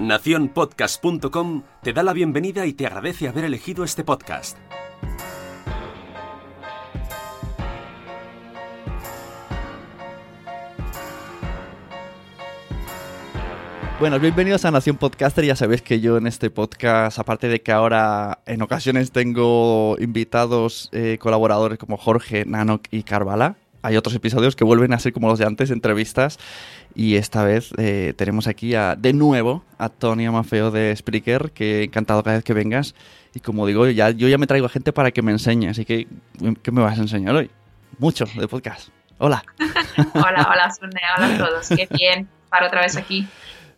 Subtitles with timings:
[0.00, 4.56] Naciónpodcast.com te da la bienvenida y te agradece haber elegido este podcast.
[14.00, 15.44] Bueno, bienvenidos a Nación Podcaster.
[15.44, 20.88] Ya sabéis que yo en este podcast, aparte de que ahora en ocasiones tengo invitados
[20.92, 25.28] eh, colaboradores como Jorge, Nanok y Carvala, hay otros episodios que vuelven a ser como
[25.28, 26.38] los de antes, entrevistas.
[26.94, 31.84] Y esta vez eh, tenemos aquí a, de nuevo a Tony Amafeo de Spreaker, que
[31.84, 32.94] encantado cada vez que vengas.
[33.34, 35.68] Y como digo, ya, yo ya me traigo a gente para que me enseñe.
[35.68, 36.08] Así que,
[36.62, 37.50] ¿qué me vas a enseñar hoy?
[37.98, 38.88] Mucho de podcast.
[39.18, 39.44] Hola.
[40.14, 41.00] hola, hola, Sune.
[41.16, 41.68] Hola a todos.
[41.68, 43.28] Qué bien estar otra vez aquí.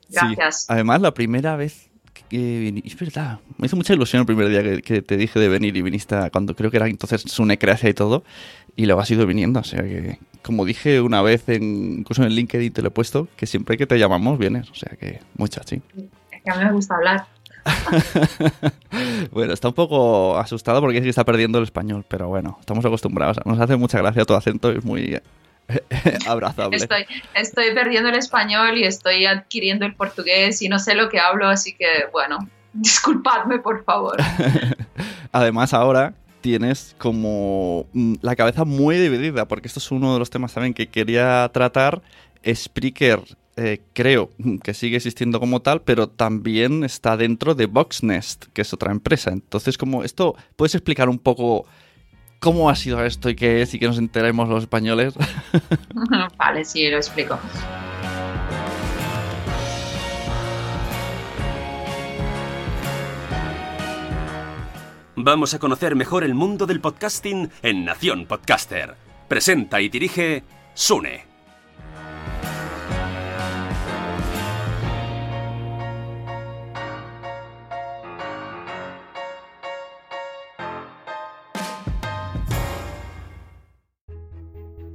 [0.08, 0.62] Gracias.
[0.62, 0.66] Sí.
[0.68, 1.91] Además, la primera vez
[2.32, 5.48] que es verdad, me hizo mucha ilusión el primer día que, que, te dije de
[5.48, 8.24] venir y viniste cuando creo que era entonces Sune Creacia y todo,
[8.74, 12.30] y luego has ido viniendo, o sea que, como dije una vez, en, incluso en
[12.30, 15.66] LinkedIn te lo he puesto, que siempre que te llamamos vienes, o sea que muchas,
[15.66, 15.80] sí.
[16.30, 17.26] Es que a mí me gusta hablar.
[19.30, 22.84] bueno, está un poco asustado porque es que está perdiendo el español, pero bueno, estamos
[22.84, 23.38] acostumbrados.
[23.44, 25.20] Nos hace mucha gracia tu acento, es muy
[26.26, 26.76] abrazable.
[26.76, 31.20] Estoy, estoy perdiendo el español y estoy adquiriendo el portugués y no sé lo que
[31.20, 32.38] hablo, así que bueno,
[32.72, 34.16] disculpadme por favor.
[35.32, 37.86] Además ahora tienes como
[38.20, 42.02] la cabeza muy dividida, porque esto es uno de los temas también que quería tratar.
[42.44, 43.20] Spreaker
[43.56, 44.30] eh, creo
[44.62, 49.30] que sigue existiendo como tal, pero también está dentro de Boxnest, que es otra empresa.
[49.30, 51.66] Entonces, como esto, ¿puedes explicar un poco
[52.42, 55.14] cómo ha sido esto y qué es y que nos enteremos los españoles?
[56.36, 57.38] vale, sí, lo explico.
[65.14, 68.96] Vamos a conocer mejor el mundo del podcasting en Nación Podcaster.
[69.28, 70.42] Presenta y dirige
[70.74, 71.31] Sune.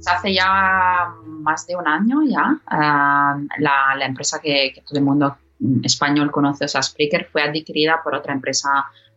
[0.08, 5.36] Hace ya más de un año ya, uh, la, empresa que, todo el mundo
[5.82, 8.68] español conoce, o sea, fue adquirida por otra empresa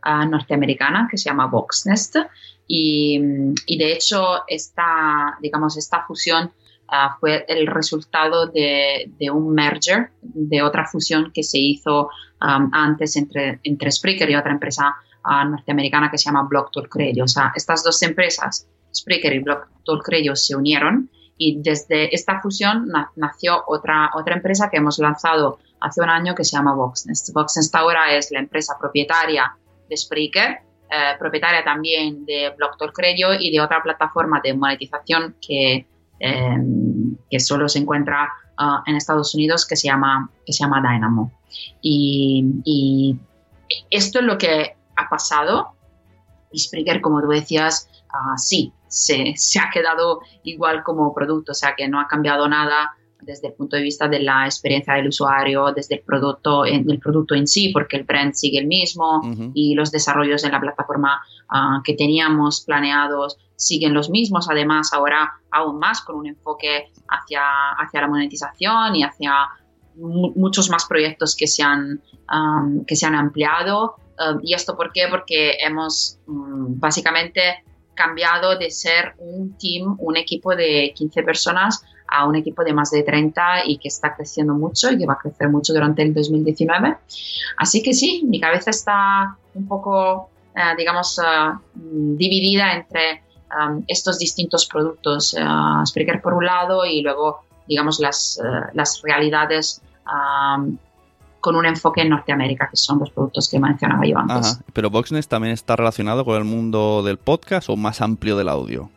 [0.06, 2.18] uh, norteamericana que se llama Voxnest
[2.68, 3.20] y,
[3.66, 6.52] y, de hecho esta, digamos, esta fusión
[6.88, 12.10] uh, fue el resultado de, de, un merger, de otra fusión que se hizo
[12.42, 17.26] um, antes entre, entre Spreaker y otra empresa norteamericana que se llama Block Talk Radio.
[17.26, 20.04] O sea, estas dos empresas Spreaker y Block Talk
[20.36, 26.10] se unieron y desde esta fusión nació otra, otra empresa que hemos lanzado hace un
[26.10, 27.34] año que se llama Voxnest.
[27.34, 29.56] Voxnest ahora es la empresa propietaria
[29.90, 30.60] de Spreaker,
[30.90, 35.88] eh, propietaria también de Blocktalk Radio y de otra plataforma de monetización que,
[36.20, 36.58] eh,
[37.30, 41.32] que solo se encuentra ah, en Estados Unidos que se llama, que se llama Dynamo.
[41.82, 43.18] Y,
[43.90, 45.72] esto es lo que ha pasado.
[46.52, 51.56] Y Spreaker, como tú decías, uh, sí, se, se, ha quedado igual como producto, o
[51.56, 52.92] sea que no ha cambiado nada
[53.22, 57.00] desde el punto de vista de la experiencia del usuario, desde el producto, en, el
[57.00, 59.22] producto en sí, porque el brand sigue el mismo
[59.54, 61.22] y los desarrollos en la plataforma
[61.52, 67.44] uh, que teníamos planeados siguen los mismos, además ahora aún más con un enfoque hacia,
[67.78, 69.34] hacia la monetización y hacia
[69.96, 72.02] muchos más proyectos que se han,
[72.34, 73.96] um, que se han ampliado.
[74.18, 75.08] Uh, ¿Y esto por qué?
[75.10, 77.64] Porque hemos um, básicamente
[78.02, 82.92] cambiado de ser un team, un equipo de 15 personas a un equipo de más
[82.92, 86.14] de 30 y que está creciendo mucho y que va a crecer mucho durante el
[86.14, 86.98] 2019.
[87.58, 94.18] Así que sí, mi cabeza está un poco, uh, digamos, uh, dividida entre um, estos
[94.18, 95.34] distintos productos.
[95.34, 98.40] Uh, Spreaker por un lado y luego, digamos, las,
[98.74, 99.82] las realidades
[101.42, 104.60] con un enfoque en Norteamérica, que son los productos que mencionaba yo antes.
[104.74, 108.90] Pero Voxnest también está relacionado con el mundo del podcast o más amplio del audio.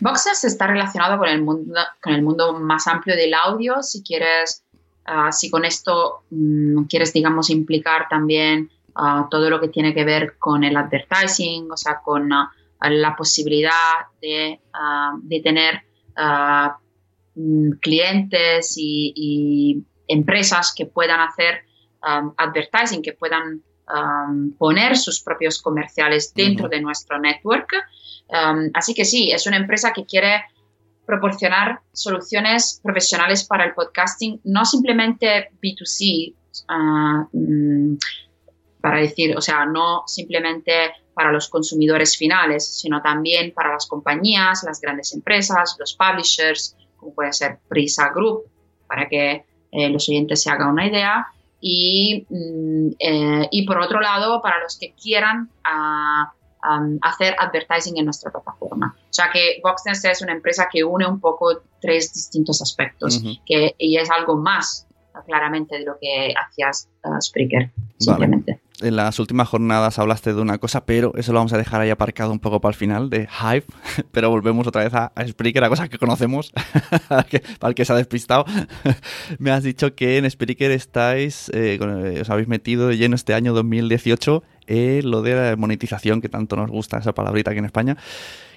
[0.00, 3.82] Voxnest está relacionado con el mundo, con el mundo más amplio del audio.
[3.82, 4.64] Si quieres,
[5.06, 10.04] ah, si con esto mm, quieres, digamos, implicar también ah, todo lo que tiene que
[10.04, 12.52] ver con el advertising, o sea, con ah,
[12.90, 13.70] la posibilidad
[14.20, 14.60] de,
[15.22, 15.82] de tener
[17.34, 21.64] Mm, clientes y, empresas que puedan hacer
[22.02, 27.72] um, advertising, que puedan um, poner sus propios comerciales dentro de nuestro network.
[28.28, 30.44] Um, así que sí, es una empresa que quiere
[31.06, 36.34] proporcionar soluciones profesionales para el podcasting, no simplemente B2C,
[36.68, 37.98] uh, mm,
[38.80, 44.62] para decir, o sea, no simplemente para los consumidores finales, sino también para las compañías,
[44.64, 48.44] las grandes empresas, los publishers, como puede ser Prisa Group,
[48.86, 51.26] para que eh, los oyentes se hagan una idea.
[51.60, 56.32] Y, mm, eh, y, por otro lado, para los que quieran ah,
[57.00, 58.94] hacer advertising en nuestra plataforma.
[58.96, 63.74] O sea que Voxnest es una empresa que une un poco tres distintos aspectos que,
[63.78, 64.86] y es algo más
[65.26, 68.60] claramente de lo que hacías uh, Spreaker, simplemente.
[68.82, 71.90] En las últimas jornadas hablaste de una cosa, pero eso lo vamos a dejar ahí
[71.90, 73.66] aparcado un poco para el final, de Hype,
[74.10, 76.52] pero volvemos otra vez a, Spreaker, a cosas que conocemos,
[77.08, 77.26] para
[77.68, 78.44] el que se ha despistado.
[79.38, 83.34] Me has dicho que en Spreaker estáis, eh, eh, os habéis metido de lleno este
[83.34, 87.66] año 2018 en lo de la monetización, que tanto nos gusta esa palabrita aquí en
[87.66, 87.96] España.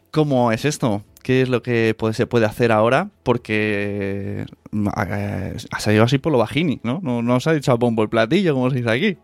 [0.09, 1.03] ¿Cómo es esto?
[1.23, 3.09] ¿Qué es lo que se puede hacer ahora?
[3.23, 6.99] Porque mm, ha salido así por lo bajini, ¿no?
[7.03, 9.17] No, no os ha dicho a bombo el platillo, como se dice aquí.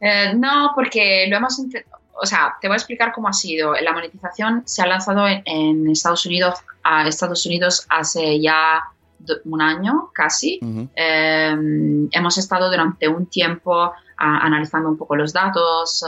[0.00, 1.60] Eh, no, porque lo hemos
[2.18, 3.74] o sea, te voy a explicar cómo ha sido.
[3.74, 8.82] La monetización se ha lanzado en, Estados Unidos, a Estados Unidos hace ya
[9.44, 10.58] un año casi.
[10.94, 16.02] Em, hemos estado durante un tiempo analizando un poco los datos,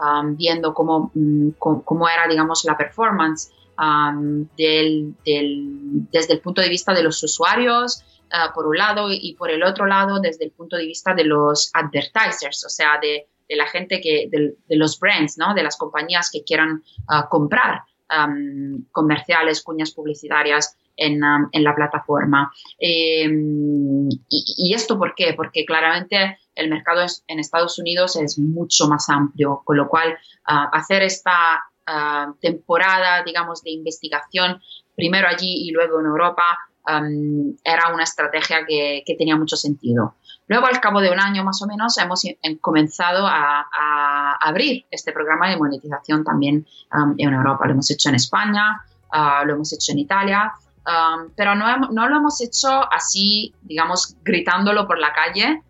[0.00, 6.68] Um, viendo cómo, mm, cómo, era, digamos, la performance um, del, desde el punto de
[6.68, 10.50] vista de los usuarios, uh, por un lado, y por el otro lado, desde el
[10.50, 15.38] punto de vista de los advertisers, o sea, de, la gente que, de, los brands,
[15.38, 15.54] ¿no?
[15.54, 17.82] De las compañías que quieran uh, comprar
[18.92, 22.52] comerciales, cuñas publicitarias en, la plataforma.
[22.78, 25.34] Em, y, esto por qué?
[25.34, 30.70] Porque claramente el mercado en Estados Unidos es mucho más amplio, con lo cual ah,
[30.72, 34.60] hacer esta ah, temporada, digamos, de investigación,
[34.94, 40.16] primero allí y luego en Europa, era una estrategia que, tenía mucho sentido.
[40.46, 42.22] Luego, al cabo de un año más o menos, hemos
[42.60, 46.66] comenzado a, abrir este programa de monetización también
[47.16, 47.64] en Europa.
[47.66, 50.52] Lo hemos hecho en España, ah, lo hemos hecho en Italia,
[51.36, 55.62] pero no, no, lo hemos hecho así, digamos, gritándolo por la calle,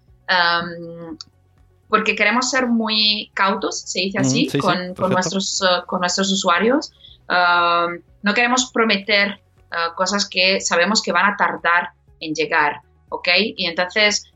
[1.88, 6.92] porque queremos ser muy cautos, se dice así, con, nuestros, uh, con nuestros usuarios.
[7.28, 9.40] no queremos prometer
[9.70, 11.90] uh, cosas que sabemos que van a tardar
[12.20, 13.28] en llegar, ¿ok?
[13.56, 14.33] Y entonces, mm,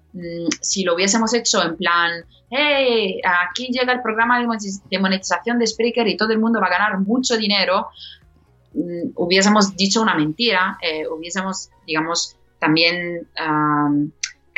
[0.60, 3.20] si lo hubiésemos hecho en plan, hey,
[3.50, 6.98] aquí llega el programa de monetización de Spreaker y todo el mundo va a ganar
[7.00, 7.88] mucho dinero,
[8.74, 13.28] mm, hubiésemos dicho una mentira, eh, hubiésemos, digamos, también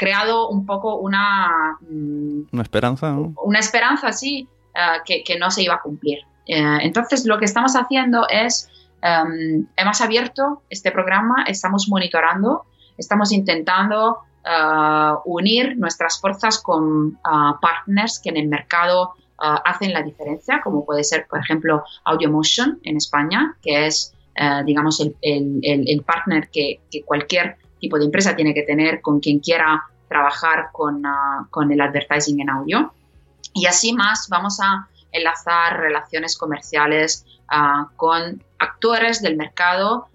[0.01, 1.77] creado un poco una...
[1.83, 3.35] Mm, una esperanza, ¿no?
[3.45, 6.21] Una esperanza, sí, eh, que, no se iba a cumplir.
[6.47, 8.69] Eh, entonces, lo que estamos haciendo es
[9.03, 12.65] em, hemos abierto este programa, estamos monitorando,
[12.97, 20.03] estamos intentando eh, unir nuestras fuerzas con eh, partners que en el mercado hacen la
[20.03, 24.15] diferencia, como puede ser, por ejemplo, AudioMotion en España, que es,
[24.67, 30.69] digamos, el, partner que, cualquier tipo de empresa tiene que tener con quien quiera trabajar
[30.73, 31.03] con,
[31.73, 32.93] el advertising en audio.
[33.55, 37.25] Y así más vamos a enlazar relaciones comerciales
[37.97, 40.11] con actores del mercado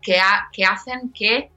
[0.00, 1.50] que, hacen que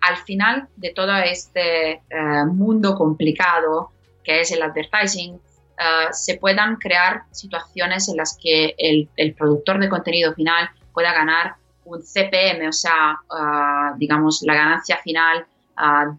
[0.00, 3.90] al final de todo este eh, mundo complicado
[4.24, 5.40] que es el advertising,
[5.78, 11.12] ah, se puedan crear situaciones en las que el, el, productor de contenido final pueda
[11.12, 13.18] ganar un CPM, o sea,
[13.96, 15.46] digamos, la ganancia final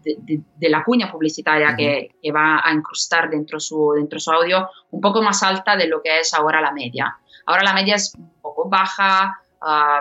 [0.02, 5.22] de, la cuña publicitaria que, va a incrustar dentro su, dentro su audio un poco
[5.22, 7.16] más alta de lo que es ahora la media.
[7.46, 9.38] Ahora la media es un poco baja,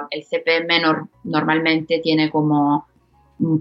[0.09, 2.87] el CPM normalmente tiene como,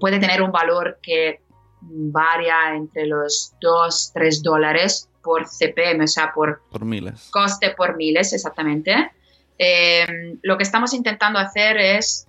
[0.01, 1.41] puede tener un valor que
[1.81, 7.29] varia entre los 2, 3 dólares por CPM, o sea, por, por miles.
[7.31, 9.13] coste por miles, exactamente.
[9.59, 12.27] Eh, lo que estamos intentando hacer es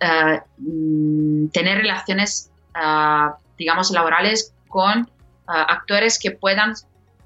[0.00, 5.04] eh, mm, tener relaciones, eh, digamos, laborales con eh,
[5.46, 6.74] actores que puedan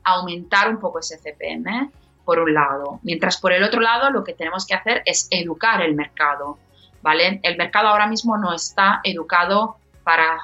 [0.05, 1.91] aumentar un poco ese CPM,
[2.25, 3.00] por un lado.
[3.03, 6.59] Mientras por el otro lado lo que tenemos que hacer es educar el mercado,
[7.02, 7.40] ¿vale?
[7.42, 10.38] El mercado ahora mismo no está educado para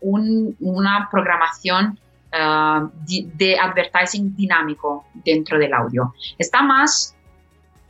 [0.00, 1.98] una programación
[2.30, 6.14] de advertising dinámico dentro del audio.
[6.38, 7.14] Está más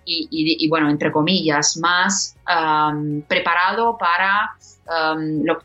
[0.05, 2.37] y, bueno, entre comillas, más
[3.29, 4.57] preparado para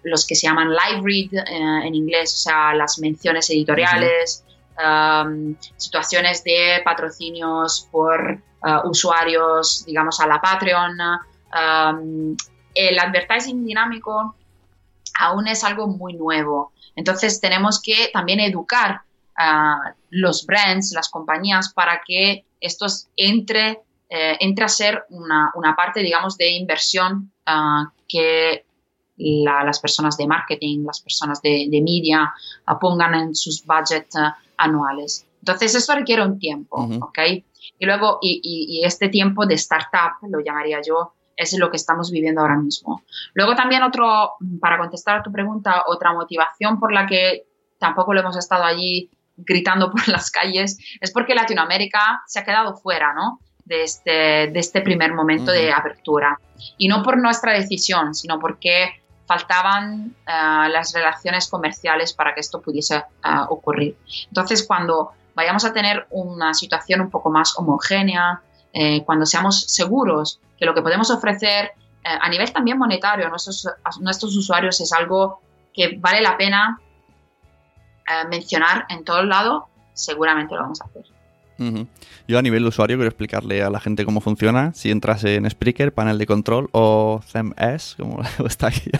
[0.03, 4.45] los que se llaman live read eh, en inglés, o sea, las menciones editoriales,
[5.75, 8.39] situaciones de patrocinios por
[8.85, 10.97] usuarios, digamos, a la Patreon.
[11.53, 14.35] El advertising dinámico
[15.19, 16.71] aún es algo muy nuevo.
[16.95, 19.01] Entonces tenemos que también educar
[19.37, 26.37] a los brands, las compañías, para que estos entre eh, a ser una, parte, digamos,
[26.37, 28.65] de inversión ah, que
[29.17, 32.33] las personas de marketing, las personas de, media
[32.65, 35.25] ah, pongan en sus budgets ah, anuales.
[35.39, 37.19] Entonces, eso requiere un tiempo, ¿ok?
[37.79, 42.41] Y luego, y, este tiempo de startup, lo llamaría yo, es lo que estamos viviendo
[42.41, 43.03] ahora mismo.
[43.33, 47.45] Luego también otro, para contestar a tu pregunta, otra motivación por la que
[47.77, 52.75] tampoco lo hemos estado allí gritando por las calles, es porque Latinoamérica se ha quedado
[52.75, 53.39] fuera, ¿no?
[53.67, 54.11] de este,
[54.47, 56.39] de este primer momento de apertura.
[56.77, 62.61] Y no por nuestra decisión, sino porque faltaban eh, las relaciones comerciales para que esto
[62.61, 63.03] pudiese eh,
[63.49, 63.97] ocurrir.
[64.27, 68.41] Entonces, cuando vayamos a tener una situación un poco más homogénea,
[68.79, 71.71] eh, cuando seamos seguros que lo que podemos ofrecer
[72.03, 75.41] a nivel también monetario a nuestros, usuarios es algo
[75.73, 76.79] que vale la pena
[78.29, 81.03] mencionar en todo el lado, seguramente lo vamos a hacer.
[82.27, 84.73] Yo a nivel de usuario quiero explicarle a la gente cómo funciona.
[84.73, 88.91] Si entras en Spreaker, panel de control o CMS, como está aquí,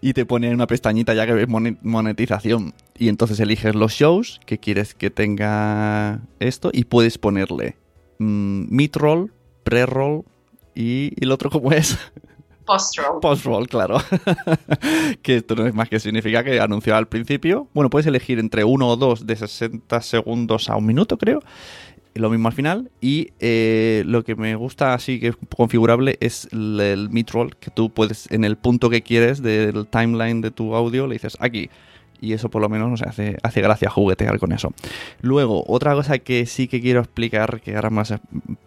[0.00, 2.74] y te pone una pestañita ya que ves monetización.
[2.96, 7.76] Y entonces eliges los shows que quieres que tenga esto y puedes ponerle
[8.18, 9.32] mm, mid-roll,
[9.64, 10.24] pre-roll
[10.74, 11.98] y, y el otro cómo es.
[12.66, 13.20] Post-roll.
[13.20, 13.98] Post-roll, claro.
[15.22, 17.68] que esto no es más que significa que anunció al principio.
[17.72, 21.42] Bueno, puedes elegir entre uno o dos de 60 segundos a un minuto, creo.
[22.14, 22.90] Lo mismo al final.
[23.00, 27.70] Y eh, lo que me gusta así que es configurable es el, el mid-roll, que
[27.70, 31.70] tú puedes, en el punto que quieres del timeline de tu audio, le dices aquí
[32.20, 34.72] y eso por lo menos nos hace, hace gracia juguetear con eso.
[35.20, 38.14] Luego, otra cosa que sí que quiero explicar, que ahora más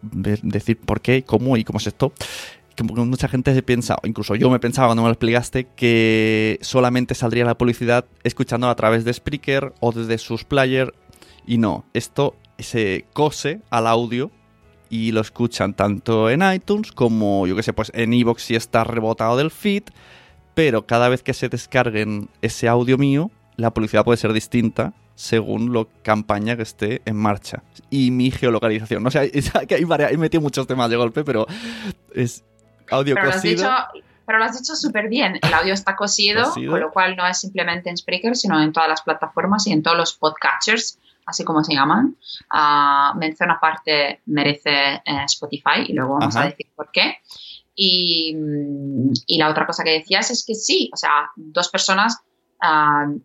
[0.01, 2.13] decir por qué, cómo y cómo es esto,
[2.83, 7.45] mucha gente se piensa, incluso yo me pensaba cuando me lo explicaste, que solamente saldría
[7.45, 10.91] la publicidad escuchando a través de Spreaker o desde sus players.
[11.45, 14.31] Y no, esto se cose al audio
[14.89, 18.83] y lo escuchan tanto en iTunes como, yo que sé, pues en Evox si está
[18.83, 19.83] rebotado del feed.
[20.53, 25.73] Pero cada vez que se descarguen ese audio mío, la publicidad puede ser distinta según
[25.73, 27.61] la campaña que esté en marcha.
[27.89, 29.03] Y mi geolocalización.
[29.03, 29.31] No sé,
[29.67, 31.45] que hay, varias, he metido muchos temas de golpe, pero
[32.15, 32.43] es,
[32.89, 33.63] audio pero cosido.
[33.63, 35.37] Lo has dicho, pero lo has dicho súper bien.
[35.41, 38.87] El audio está cosido, con lo cual no es simplemente en Spreaker, sino en todas
[38.87, 42.15] las plataformas y en todos los podcatchers, así como se llaman.
[42.53, 47.17] Uh, mención aparte merece eh, Spotify y luego vamos a decir por qué.
[47.75, 48.35] Y,
[49.25, 52.21] y, la otra cosa que decías es que sí, o sea, dos personas
[52.61, 53.19] uh,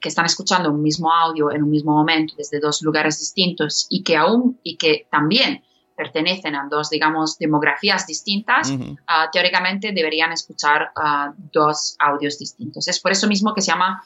[0.00, 4.02] que están escuchando un mismo audio en un mismo momento desde dos lugares distintos y
[4.02, 5.62] que aún y que también
[5.96, 8.72] pertenecen a dos, digamos, demografías distintas,
[9.08, 12.86] ah, teóricamente deberían escuchar ah, dos audios distintos.
[12.86, 14.02] Es por eso mismo que se llama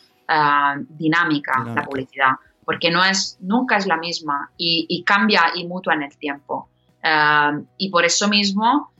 [0.89, 2.31] dinámica, la publicidad,
[2.65, 6.71] porque no es, nunca es la misma y, cambia y mutua en el tiempo.
[7.77, 8.93] y por eso mismo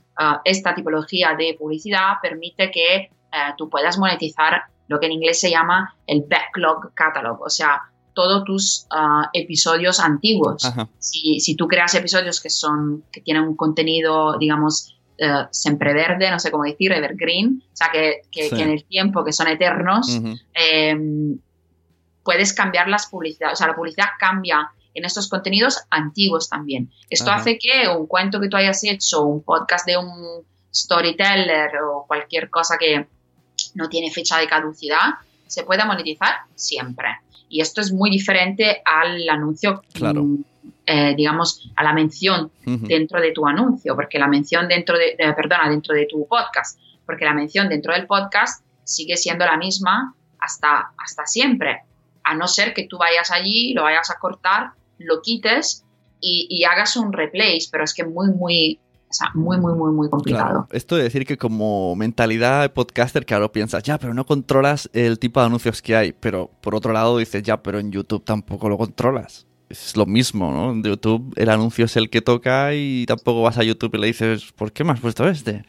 [0.43, 3.09] esta tipología de publicidad permite que eh,
[3.57, 7.81] tú puedas monetizar lo que en inglés se llama el backlog catalog, o sea,
[8.13, 10.63] todos tus ah, episodios antiguos.
[10.99, 16.29] Si, si, tú creas episodios que son que tienen un contenido, digamos, uh, siempre verde,
[16.29, 20.21] no sé cómo decir, evergreen, o sea, que, que, en el tiempo, que son eternos,
[20.53, 21.39] em,
[22.23, 26.91] puedes cambiar las publicidades, o sea, la publicidad cambia en estos contenidos antiguos también.
[27.09, 32.05] Esto hace que un cuento que tú hayas hecho, un podcast de un storyteller o
[32.07, 33.07] cualquier cosa que
[33.75, 35.15] no tiene fecha de caducidad,
[35.47, 37.07] se pueda monetizar siempre.
[37.49, 40.23] Y esto es muy diferente al anuncio, claro.
[40.23, 40.43] Mm,
[40.85, 45.69] eh, digamos, a la mención dentro de tu anuncio, porque la mención dentro de, perdona,
[45.69, 50.91] dentro de tu podcast, porque la mención dentro del podcast sigue siendo la misma hasta,
[50.97, 51.83] hasta siempre,
[52.23, 55.85] a no ser que tú vayas allí, lo vayas a cortar, lo quites
[56.19, 58.79] y, y hagas un replace, pero es que muy, muy,
[59.13, 60.67] o sea, muy, muy, muy, muy complicado.
[60.71, 65.19] Esto de decir que como mentalidad de podcaster, claro, piensas, ya, pero no controlas el
[65.19, 66.13] tipo de anuncios que hay.
[66.13, 69.45] Pero por otro lado dices, ya, pero en YouTube tampoco lo controlas.
[69.69, 70.71] Es lo mismo, ¿no?
[70.71, 74.07] En YouTube el anuncio es el que toca y tampoco vas a YouTube y le
[74.07, 75.63] dices, ¿por qué me has puesto este?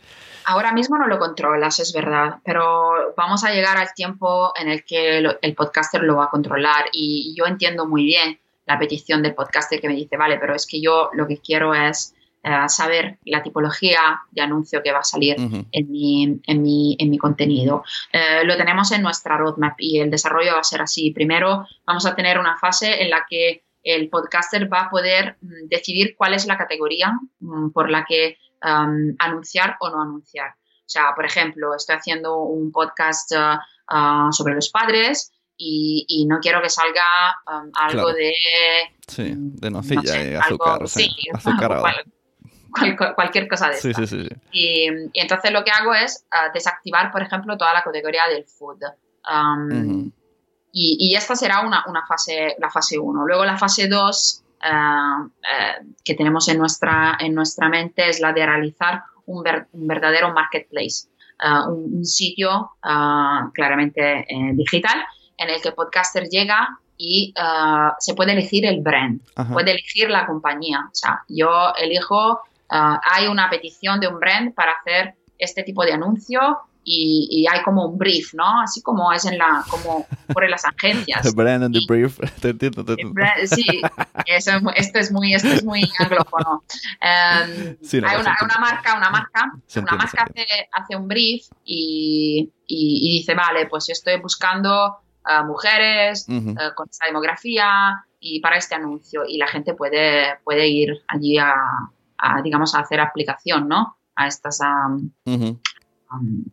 [0.47, 4.85] Ahora mismo no lo controlas, es verdad, pero vamos a llegar al tiempo en el
[4.85, 9.35] que el podcaster lo va a controlar y yo entiendo muy bien la petición del
[9.35, 12.15] podcaster que me dice, vale, pero es que yo lo que quiero es
[12.47, 17.09] eh, saber la tipología de anuncio que va a salir en, mi, en, mi, en,
[17.09, 17.85] mi, contenido.
[18.13, 21.11] Eh, lo tenemos en nuestra roadmap y el desarrollo va a ser así.
[21.11, 25.69] Primero vamos a tener una fase en la que el podcaster va a poder mm,
[25.71, 30.51] decidir cuál es la categoría mm, por la que anunciar o no anunciar.
[30.51, 36.41] O sea, por ejemplo, estoy haciendo un podcast uh, uh, sobre los padres y, no
[36.41, 37.05] quiero que salga
[37.75, 38.33] algo de...
[39.07, 40.89] Sí, de nocilla azúcar.
[40.89, 41.11] sí,
[43.15, 43.89] cualquier cosa de eso.
[44.53, 48.83] Y, entonces lo que hago es ah, desactivar, por ejemplo, toda la categoría del food.
[49.31, 50.11] Um,
[50.73, 53.27] y, esta será una, fase, la fase 1.
[53.27, 58.33] Luego la fase 2 ah, eh, que tenemos en nuestra, en nuestra mente es la
[58.33, 61.09] de realizar un, verdadero marketplace,
[61.39, 65.05] ah, un, sitio claramente eh, digital
[65.39, 67.35] en el que podcaster llega y
[67.99, 69.21] se puede elegir el brand,
[69.53, 70.81] puede elegir la compañía.
[70.87, 75.85] O sea, yo elijo Ah, hay una petición de un brand para hacer este tipo
[75.85, 76.41] de anuncio
[76.85, 78.61] y, hay como un brief, ¿no?
[78.61, 81.23] Así como es en la, como por las agencias.
[81.35, 82.85] brand and the brief, te entiendo,
[83.47, 83.81] Sí,
[84.27, 84.53] esto
[84.99, 86.63] es muy, esto es muy anglófono.
[87.01, 93.19] Em, hay una, una, marca, una marca, una marca hace, hace, un brief y, y,
[93.19, 98.75] dice, vale, pues yo estoy buscando uh, mujeres uh, con esta demografía y para este
[98.75, 101.55] anuncio y la gente puede, puede ir allí a,
[102.19, 103.97] a, digamos, a hacer aplicación, ¿no?
[104.17, 104.89] A estas, a,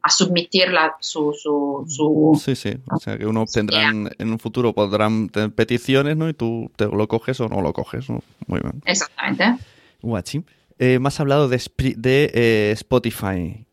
[0.01, 0.69] a submitir
[0.99, 6.17] su, su, Sí, sí, o sea que uno tendrá en un futuro podrán tener peticiones,
[6.17, 6.29] ¿no?
[6.29, 8.21] Y tú te lo coges o no lo coges, ¿no?
[8.47, 8.81] Muy bien.
[8.85, 9.57] Exactamente.
[10.01, 10.43] Guachi.
[10.79, 11.61] Eh, me has hablado de,
[11.95, 13.67] de eh, Spotify.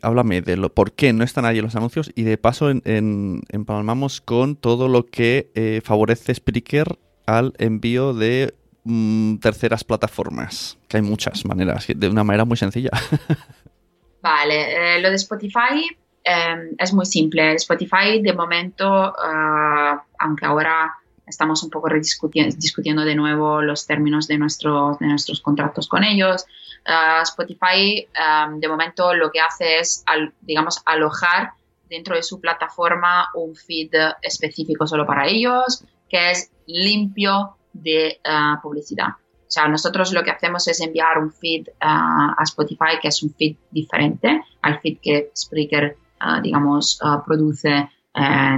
[0.00, 3.42] háblame de lo, por qué no están ahí los anuncios y de paso en, en,
[3.50, 8.54] empalmamos con todo lo que eh, favorece Spreaker al envío de
[8.88, 12.90] Mm, terceras plataformas, que hay muchas maneras, de una manera muy sencilla.
[14.22, 15.88] Vale, eh, lo de Spotify
[16.22, 17.54] em, es muy simple.
[17.54, 20.94] Spotify de momento, eh, aunque ahora
[21.26, 26.44] estamos un poco discutiendo de nuevo los términos de, nuestros de nuestros contratos con ellos,
[26.84, 30.04] eh, Spotify em, de momento lo que hace es,
[30.42, 31.54] digamos, alojar
[31.90, 33.90] dentro de su plataforma un feed
[34.22, 39.08] específico solo para ellos, que es limpio, de ah, publicidad.
[39.08, 43.22] O sea, nosotros lo que hacemos es enviar un feed ah, a Spotify, que es
[43.22, 47.90] un feed diferente al feed que Spreaker, ah, digamos, produce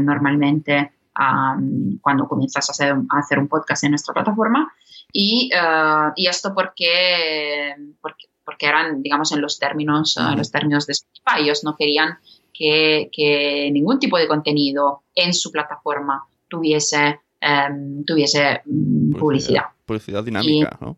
[0.00, 0.92] normalmente
[2.00, 4.72] cuando comienzas a hacer, a hacer, un podcast en nuestra plataforma.
[5.12, 5.50] Y,
[6.14, 11.40] y esto porque, porque, eran, digamos, en los términos, los términos de Spotify.
[11.42, 12.18] Ellos no querían
[12.54, 19.64] que, que ningún tipo de contenido en su plataforma tuviese Em, tuviese mm, publicidad.
[19.86, 20.96] Publicidad dinámica, ¿no?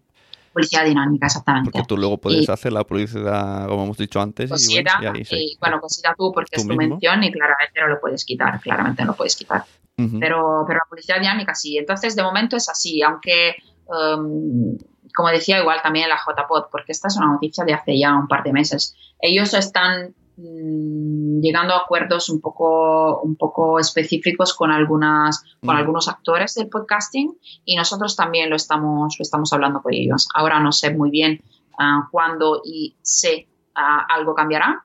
[0.53, 1.70] Publicidad dinámica, exactamente.
[1.70, 4.50] Porque tú luego puedes hacer la publicidad, como hemos dicho antes.
[4.68, 8.24] y bueno, y, bueno, considera tú porque es tu mención y claramente no lo puedes
[8.24, 9.64] quitar, claramente no lo puedes quitar.
[9.96, 11.79] pero, pero la publicidad dinámica sí.
[11.79, 14.76] Entonces, de momento es así, aunque em,
[15.14, 18.26] como decía, igual también la JPod, porque esta es una noticia de hace ya un
[18.26, 18.96] par de meses.
[19.20, 26.09] Ellos están mm, llegando a acuerdos un poco, un poco específicos con, algunas, con algunos
[26.09, 30.29] actores del podcasting y nosotros también lo estamos, lo estamos hablando con ellos.
[30.35, 31.40] Ahora no sé muy bien
[31.79, 34.85] ah, cuándo y sé ah, algo cambiará,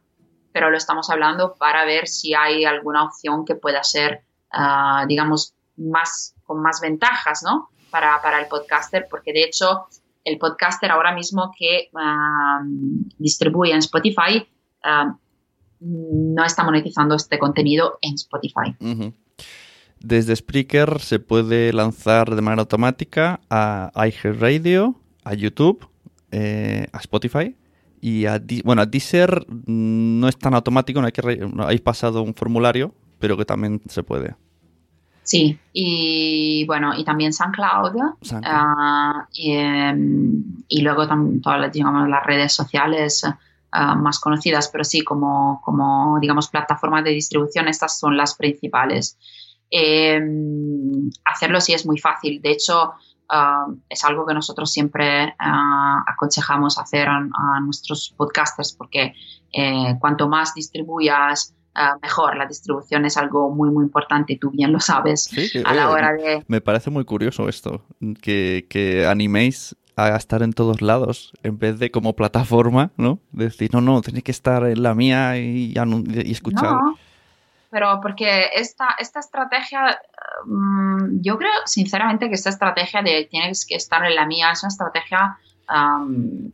[0.52, 5.54] pero lo estamos hablando para ver si hay alguna opción que pueda ser, ah, digamos,
[5.78, 7.70] más, con más ventajas, ¿no?
[7.92, 9.88] Para, para, el podcaster, porque de hecho
[10.26, 12.62] el podcaster ahora mismo que ah,
[13.18, 14.46] distribuye en Spotify
[14.84, 15.16] ah,
[15.86, 18.76] no está monetizando este contenido en Spotify.
[20.00, 25.88] Desde Spreaker se puede lanzar de manera automática a iHeartRadio, a YouTube,
[26.32, 27.56] eh, a Spotify
[28.02, 32.34] y a, bueno, a Deezer no es tan automático, no hay que hay pasado un
[32.34, 34.36] formulario, pero que también se puede.
[35.24, 37.96] Sí, y bueno, y también SoundCloud,
[38.44, 43.26] ah, em, y, luego también todas las, digamos, las redes sociales
[43.76, 49.18] ah, más conocidas, pero sí, como, como, digamos, plataformas de distribución, estas son las principales.
[49.70, 52.42] Em, hacerlo sí es muy fácil.
[52.42, 52.94] De hecho,
[53.30, 59.14] Ah, es algo que nosotros siempre ah, aconsejamos hacer a, nuestros podcasters porque
[59.52, 62.38] eh, cuanto más distribuyas, ah, mejor.
[62.38, 65.30] La distribución es algo muy, muy importante, tú bien lo sabes
[65.64, 66.44] a la hora de...
[66.48, 67.84] Me parece muy curioso esto,
[68.22, 73.20] que, que animéis a estar en todos lados en vez de como plataforma, ¿no?
[73.32, 76.78] Decir, no, no, tenéis que estar en la mía y, y escuchar
[77.76, 80.00] pero porque esta, esta estrategia,
[80.46, 84.64] mm, yo creo sinceramente que esta estrategia de tienes que estar en la mía es
[84.64, 85.38] una estrategia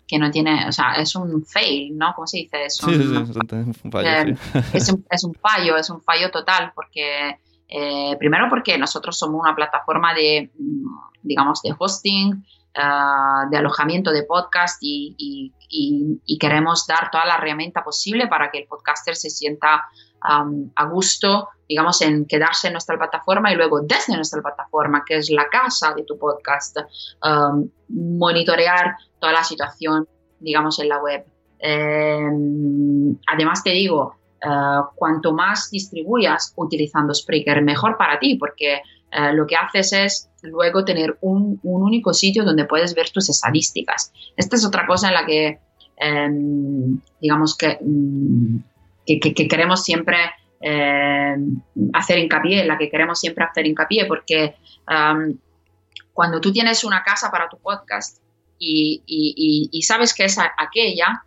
[0.08, 2.16] que no tiene, o sea, es un fail, ¿no?
[2.16, 2.66] ¿Cómo se dice?
[2.66, 2.92] Es un,
[3.92, 4.36] fallo, eh,
[4.74, 4.90] es,
[5.24, 10.50] un, fallo, es un fallo total, porque eh, primero porque nosotros somos una plataforma de,
[10.58, 10.88] mm,
[11.22, 12.44] digamos, de hosting,
[12.76, 15.54] ah, de alojamiento de podcast y,
[16.40, 19.86] queremos dar toda la herramienta posible para que el podcaster se sienta
[20.24, 25.30] a gusto, digamos, en quedarse en nuestra plataforma y luego desde nuestra plataforma, que es
[25.30, 26.78] la casa de tu podcast,
[27.90, 30.08] monitorear toda la situación,
[30.40, 31.26] digamos, en la web.
[31.60, 38.82] Em, además, te digo, eh, cuanto más distribuyas utilizando Spreaker, mejor para ti, porque
[39.12, 43.30] eh, lo que haces es luego tener un, un, único sitio donde puedes ver tus
[43.30, 44.14] estadísticas.
[44.38, 45.60] Esta es otra cosa en la que,
[45.98, 48.58] em, digamos que mm,
[49.06, 50.18] que, queremos siempre
[50.62, 51.36] eh,
[51.94, 54.56] hacer hincapié, en la que queremos siempre hacer hincapié, porque
[56.14, 58.22] cuando tú tienes una casa para tu podcast
[58.60, 61.24] y, sabes que es aquella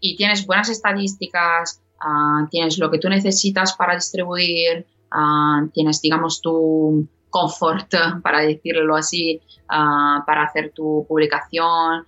[0.00, 6.40] y tienes buenas estadísticas, ah, tienes lo que tú necesitas para distribuir, ah, tienes, digamos,
[6.40, 12.06] tu confort, para decirlo así, ah, para hacer tu publicación,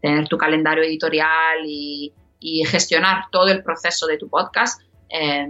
[0.00, 5.46] tener tu calendario editorial y, y gestionar todo el proceso de tu podcast, eh,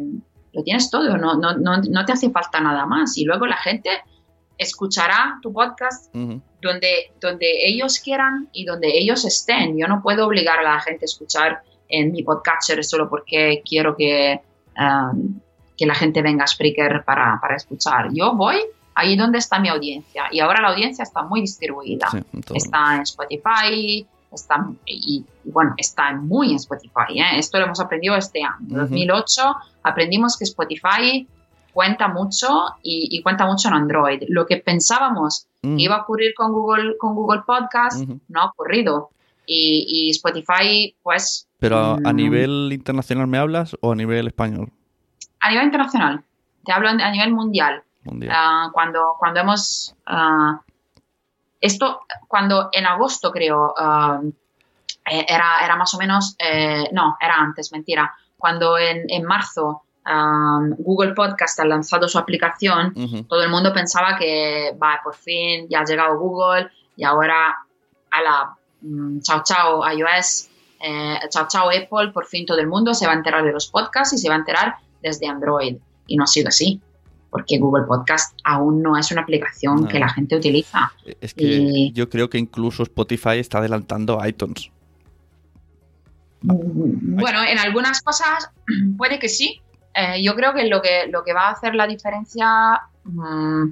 [0.53, 3.17] lo tienes todo, no, no, no, te hace falta nada más.
[3.17, 3.91] Y luego la gente
[4.59, 9.79] escuchará tu podcast donde, donde ellos quieran y donde ellos estén.
[9.79, 13.97] Yo no puedo obligar a la gente a escuchar en mi podcatcher solo porque quiero
[13.97, 14.41] que,
[14.77, 15.41] um,
[15.81, 18.11] que la gente venga a Spreaker para, para, escuchar.
[18.13, 18.57] Yo voy
[18.95, 22.07] ahí donde está mi audiencia y ahora la audiencia está muy distribuida.
[22.55, 27.19] está en Spotify, está, y, bueno, está muy en Spotify.
[27.19, 27.39] ¿eh?
[27.39, 28.59] Esto lo hemos aprendido este año.
[28.69, 29.43] En 2008
[29.83, 31.27] aprendimos que Spotify
[31.73, 32.49] cuenta mucho
[32.83, 34.25] y, cuenta mucho en Android.
[34.29, 39.09] Lo que pensábamos que iba a ocurrir con Google, con Google Podcast no ha ocurrido.
[39.47, 41.49] Y, Spotify, pues...
[41.59, 44.73] Pero a mm, nivel internacional me hablas o a nivel español?
[45.41, 46.23] A nivel internacional.
[46.65, 47.83] Te hablo a nivel mundial.
[48.31, 50.61] Ah, cuando, cuando hemos ah,
[51.61, 54.33] esto cuando en agosto creo, um,
[55.11, 59.83] eh, era, era más o menos, eh, no, era antes, mentira, cuando en, en marzo
[60.07, 62.95] um, Google Podcast ha lanzado su aplicación,
[63.29, 67.57] todo el mundo pensaba que, va, por fin ya ha llegado Google y ahora
[68.11, 70.49] a la mm, chao chao iOS,
[70.81, 73.69] eh, chao chao Apple, por fin todo el mundo se va a enterar de los
[73.69, 75.77] podcasts y se va a enterar desde Android.
[76.07, 76.81] Y no ha sido así
[77.31, 80.93] porque Google Podcast aún no es una aplicación que la gente utiliza.
[81.21, 84.71] Es que yo creo que incluso Spotify está adelantando a iTunes.
[86.43, 88.51] Bueno, en algunas cosas
[88.99, 89.61] puede que sí.
[89.95, 93.65] Eh, yo creo que lo, que lo que va a hacer la diferencia mm,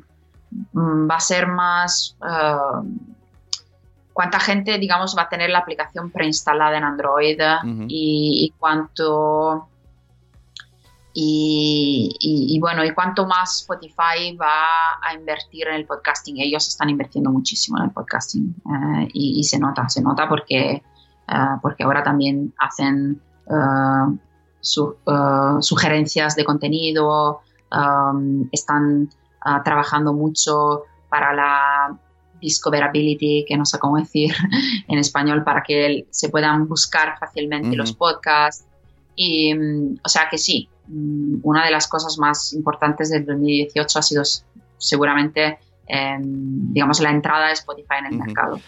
[0.72, 2.88] mm, va a ser más eh,
[4.12, 7.40] cuánta gente, digamos, va a tener la aplicación preinstalada en Android
[7.86, 9.68] y, y, cuánto
[11.14, 14.64] y, bueno, y cuanto más Spotify va
[15.02, 19.58] a invertir en el podcasting, ellos están invirtiendo muchísimo en el podcasting eh, y, se
[19.58, 20.82] nota, se nota porque, eh,
[21.60, 24.18] porque ahora también hacen eh,
[25.60, 27.40] sugerencias de contenido,
[27.72, 29.08] um, están
[29.64, 31.98] trabajando mucho para la
[32.40, 34.34] discoverability, que no sé cómo decir
[34.88, 38.66] en español, para que se puedan buscar fácilmente los podcasts.
[39.16, 40.68] Y, mm, o sea que sí,
[41.42, 44.22] una de las cosas más importantes del 2018 ha sido
[44.78, 48.60] seguramente, em, digamos, la entrada de Spotify en el mercado.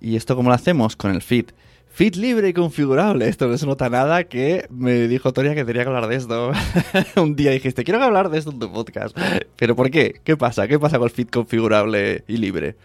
[0.00, 0.96] ¿Y esto cómo lo hacemos?
[0.96, 1.46] Con el feed.
[1.90, 3.28] Feed libre y configurable.
[3.28, 6.52] Esto no se nota nada que me dijo Toria que tenía que hablar de esto.
[7.16, 9.18] Un día dijiste, quiero hablar de esto en tu podcast.
[9.56, 10.20] ¿Pero por qué?
[10.22, 10.68] ¿Qué pasa?
[10.68, 12.76] ¿Qué pasa con el feed configurable y libre?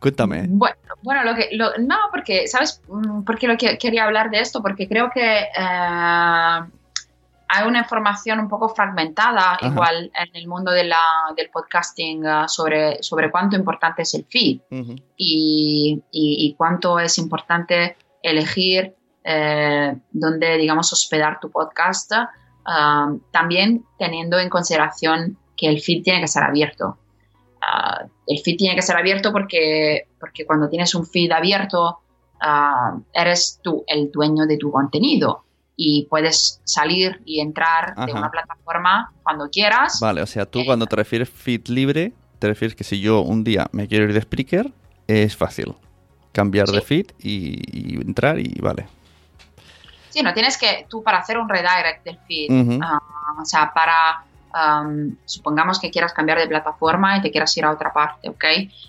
[0.00, 0.44] Cuéntame.
[0.48, 2.82] Bueno, bueno lo que, no, porque, ¿sabes?
[2.88, 4.60] Mm, por qué lo que, quería hablar de esto?
[4.62, 6.60] Porque creo que eh,
[7.48, 12.48] hay una información un poco fragmentada, igual en el mundo de la, del podcasting, uh,
[12.48, 14.60] sobre, sobre cuánto importante es el feed
[15.16, 24.38] y, y, cuánto es importante elegir eh, dónde, digamos, hospedar tu podcast, uh, también teniendo
[24.38, 26.98] en consideración que el feed tiene que ser abierto.
[27.62, 32.00] Uh, el feed tiene que ser abierto porque, porque cuando tienes un feed abierto,
[33.12, 35.47] eres tú el dueño de tu contenido
[35.80, 40.00] y puedes salir y entrar de una plataforma cuando quieras.
[40.00, 43.44] Vale, o sea, tú cuando te refieres feed libre, te refieres que si yo un
[43.44, 44.72] día me quiero ir de Spreaker,
[45.06, 45.76] es fácil
[46.32, 48.88] cambiar de feed y, entrar y vale.
[50.10, 53.00] Sí, no tienes que, tú para hacer un redirect del feed, ah,
[53.40, 54.24] o sea, para
[55.24, 58.44] supongamos que quieras cambiar de plataforma y te quieras ir a otra parte, ¿ok?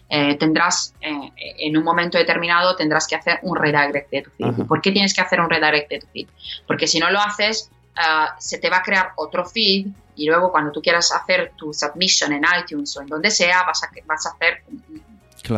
[0.10, 4.68] Eh, tendrás, eh, en un momento determinado, tendrás que hacer un redirect de tu feed.
[4.68, 6.28] ¿Por qué tienes que hacer un redirect de tu feed?
[6.66, 10.52] Porque si no lo haces, ah, se te va a crear otro feed y luego
[10.52, 14.26] cuando tú quieras hacer tu submission en iTunes o en donde sea, vas a, vas
[14.26, 14.64] a hacer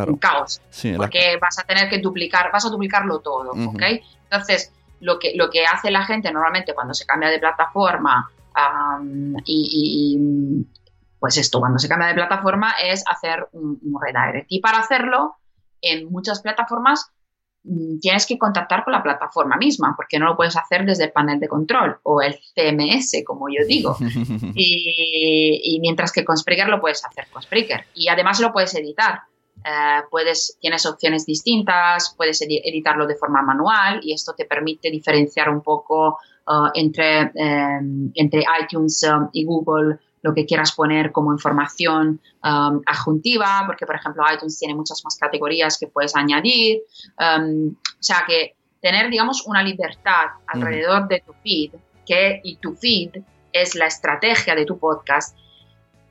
[0.08, 0.60] un caos.
[0.96, 3.82] porque vas a tener que duplicar, vas a duplicarlo todo, ¿ok?
[4.30, 8.30] Entonces, lo que, lo que hace la gente normalmente cuando se cambia de plataforma
[9.44, 10.66] y,
[11.18, 14.46] pues esto, cuando se cambia de plataforma es hacer un, redirect.
[14.48, 15.36] Y para hacerlo,
[15.80, 17.12] en muchas plataformas
[17.64, 21.12] mm, tienes que contactar con la plataforma misma, porque no lo puedes hacer desde el
[21.12, 23.96] panel de control o el CMS, como yo digo.
[24.54, 27.86] y, mientras que con Spreaker lo puedes hacer con Spreaker.
[27.94, 29.20] Y además lo puedes editar.
[29.64, 35.48] Eh, puedes, tienes opciones distintas, puedes editarlo de forma manual y esto te permite diferenciar
[35.50, 41.32] un poco Uh, entre, em, entre iTunes um, y Google lo que quieras poner como
[41.32, 46.80] información um, adjuntiva, porque por ejemplo iTunes tiene muchas más categorías que puedes añadir.
[47.18, 51.72] Um, o sea que tener, digamos, una libertad alrededor de tu feed,
[52.04, 55.36] que y tu feed es la estrategia de tu podcast,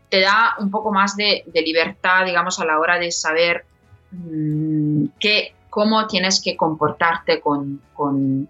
[0.09, 3.65] te da un poco más de, libertad, digamos, a la hora de saber
[4.11, 7.79] mm, qué, cómo tienes que comportarte con,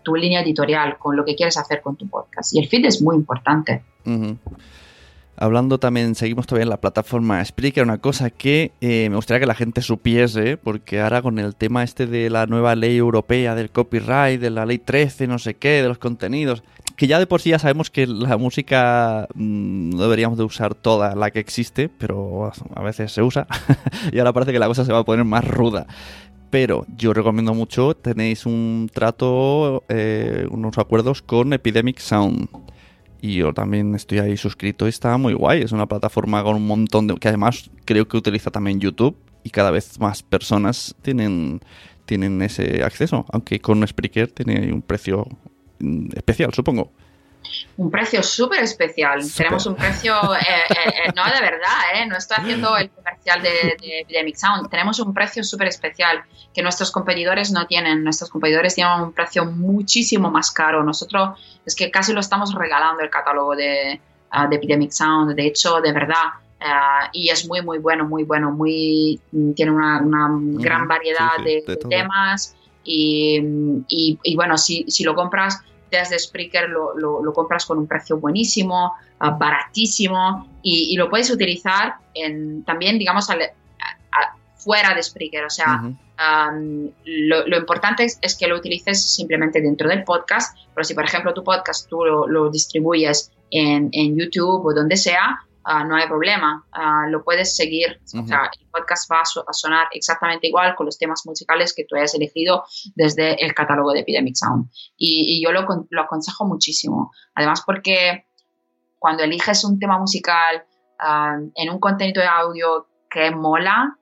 [0.03, 2.53] tu línea editorial, con lo que quieres hacer con tu podcast.
[2.55, 3.83] Y el feed es muy importante.
[5.37, 9.45] Hablando también, seguimos todavía en la plataforma Spreaker, una cosa que eh, me gustaría que
[9.45, 13.69] la gente supiese, porque ahora con el tema este de la nueva ley europea del
[13.69, 16.63] copyright, de la ley 13, no sé qué, de los contenidos,
[16.95, 20.73] que ya de por sí ya sabemos que la música mm, no deberíamos de usar
[20.73, 23.45] toda la que existe, pero a veces se usa,
[24.11, 25.85] y ahora parece que la cosa se va a poner más ruda
[26.51, 32.49] pero yo recomiendo mucho, tenéis un trato, eh, unos acuerdos con Epidemic Sound.
[33.21, 35.61] Y yo también estoy ahí suscrito y está muy guay.
[35.61, 37.15] Es una plataforma con un montón de...
[37.15, 41.61] que además creo que utiliza también YouTube y cada vez más personas tienen,
[42.05, 43.25] tienen ese acceso.
[43.31, 45.25] Aunque con Spreaker tiene un precio
[45.79, 46.91] mm, especial, supongo
[47.77, 49.21] un precio súper especial.
[49.35, 53.77] Tenemos un precio, eh, eh, eh, no de verdad, no estoy haciendo el comercial de,
[54.01, 54.69] Epidemic Sound.
[54.69, 58.03] Tenemos un precio súper especial que nuestros competidores no tienen.
[58.03, 60.83] Nuestros competidores tienen un precio muchísimo más caro.
[60.83, 63.99] Nosotros es que casi lo estamos regalando el catálogo de,
[64.31, 65.35] ah, Epidemic Sound.
[65.35, 66.25] De hecho, de verdad,
[66.59, 69.19] ah, y es muy, muy bueno, muy bueno, muy
[69.55, 73.39] tiene una, gran variedad de, temas y,
[73.87, 78.93] y, bueno, si, si lo compras desde Spreaker lo, lo, compras con un precio buenísimo,
[79.19, 83.27] ah, baratísimo y, lo puedes utilizar en, también, digamos,
[84.55, 85.45] fuera de Spreaker.
[85.45, 85.81] O sea,
[87.05, 91.43] lo, importante es, que lo utilices simplemente dentro del podcast, pero si, por ejemplo, tu
[91.43, 97.05] podcast tú lo, distribuyes en, en, YouTube o donde sea, Ah, no hay problema, ah,
[97.09, 98.01] lo puedes seguir.
[98.03, 101.95] O sea, el podcast va a, sonar exactamente igual con los temas musicales que tú
[101.95, 102.63] hayas elegido
[102.95, 104.69] desde el catálogo de Epidemic Sound.
[104.97, 107.11] Y, yo lo, lo, aconsejo muchísimo.
[107.35, 108.25] Además, porque
[108.97, 110.63] cuando eliges un tema musical
[110.99, 113.97] ah, en un contenido de audio que mola,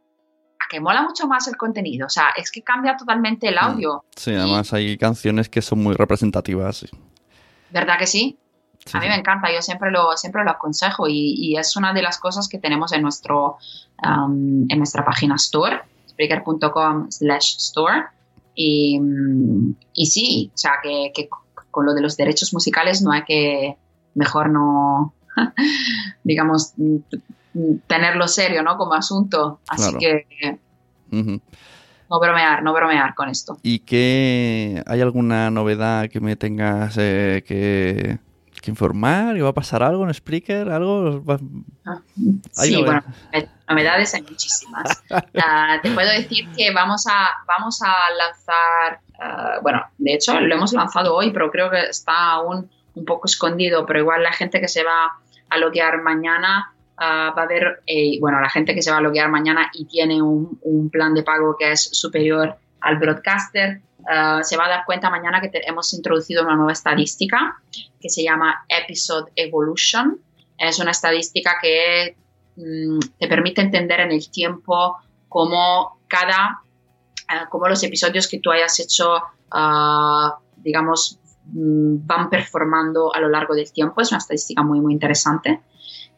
[0.60, 2.06] a que mola mucho más el contenido.
[2.06, 4.06] O sea, es que cambia totalmente el audio.
[4.16, 6.86] Sí, además hay canciones que son muy representativas.
[7.72, 8.38] ¿Verdad que sí?
[8.94, 12.18] A mí me encanta, yo siempre lo, siempre lo aconsejo y, es una de las
[12.18, 13.58] cosas que tenemos en, nuestro,
[14.04, 18.06] en nuestra página store, spreaker.com slash store.
[18.56, 19.00] Y,
[19.94, 21.30] y, sí, o sea, que,
[21.72, 23.78] con lo de los derechos musicales no hay que,
[24.16, 25.14] mejor no,
[26.24, 26.74] digamos,
[27.88, 28.78] tenerlo serio, ¿no?
[28.78, 29.60] Como asunto.
[29.68, 30.60] Así que...
[32.10, 33.60] No bromear, no bromear con esto.
[33.62, 38.18] ¿Y qué hay alguna novedad que me tengas eh, que,
[38.62, 39.38] que informar?
[39.38, 40.70] ¿Y va a pasar algo en Spreaker?
[40.70, 41.24] ¿Algo?
[41.86, 42.02] Ah,
[42.52, 43.04] sí, bueno,
[43.68, 45.04] novedades hay muchísimas.
[45.42, 50.54] Ah, te puedo decir que vamos a, vamos a lanzar, ah, bueno, de hecho lo
[50.54, 54.60] hemos lanzado hoy, pero creo que está aún un poco escondido, pero igual la gente
[54.60, 55.18] que se va
[55.50, 59.30] a loguear mañana va a ver, eh, bueno, la gente que se va a loguear
[59.30, 64.56] mañana y tiene un, un plan de pago que es superior al broadcaster, Uh, se
[64.58, 67.60] va a dar cuenta mañana que hemos introducido una nueva estadística
[68.00, 70.20] que se llama Episode Evolution.
[70.58, 72.16] Es una estadística que
[72.56, 76.62] mm, te permite entender en el tiempo cómo cada,
[77.30, 83.30] uh, cómo los episodios que tú hayas hecho, uh, digamos, mm, van performando a lo
[83.30, 84.02] largo del tiempo.
[84.02, 85.62] Es una estadística muy, muy interesante.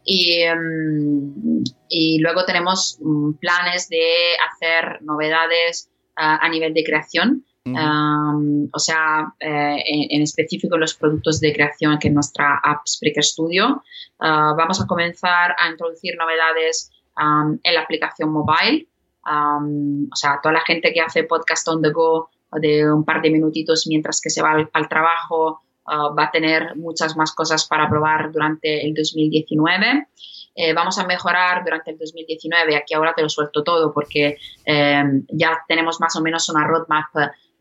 [0.04, 3.00] Y, mm, y luego tenemos
[3.39, 11.39] planes de hacer novedades a nivel de creación o sea, eh, en, específico los productos
[11.39, 13.84] de creación que en nuestra app Spreaker Studio.
[14.19, 18.88] Ah, vamos a comenzar a introducir novedades en la aplicación mobile.
[19.26, 23.30] o sea, toda la gente que hace podcast on the go de un par de
[23.30, 27.88] minutitos mientras que se va al, trabajo ah, va a tener muchas más cosas para
[27.89, 30.08] probar durante el 2019.
[30.54, 32.76] Eh, vamos a mejorar durante el 2019.
[32.76, 37.06] Aquí ahora te lo suelto todo porque eh, ya tenemos más o menos una roadmap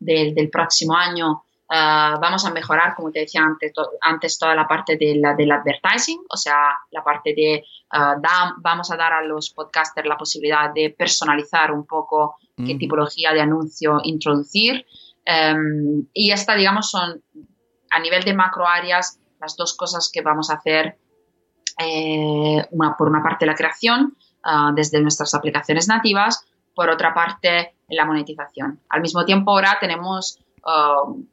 [0.01, 1.43] del, próximo año.
[1.69, 5.51] Ah, vamos a mejorar, como te decía antes, antes toda la parte de la, del
[5.51, 8.21] advertising, o sea, la parte de uh,
[8.57, 13.41] vamos a dar a los podcasters la posibilidad de personalizar un poco qué tipología de
[13.41, 14.85] anuncio introducir.
[15.25, 17.23] Em, y esta, digamos, son
[17.89, 20.97] a nivel de macro áreas las dos cosas que vamos a hacer.
[21.79, 27.75] Eh, una, por una parte la creación ah, desde nuestras aplicaciones nativas, por otra parte
[27.91, 28.79] la monetización.
[28.89, 31.23] Al mismo tiempo ahora tenemos uh,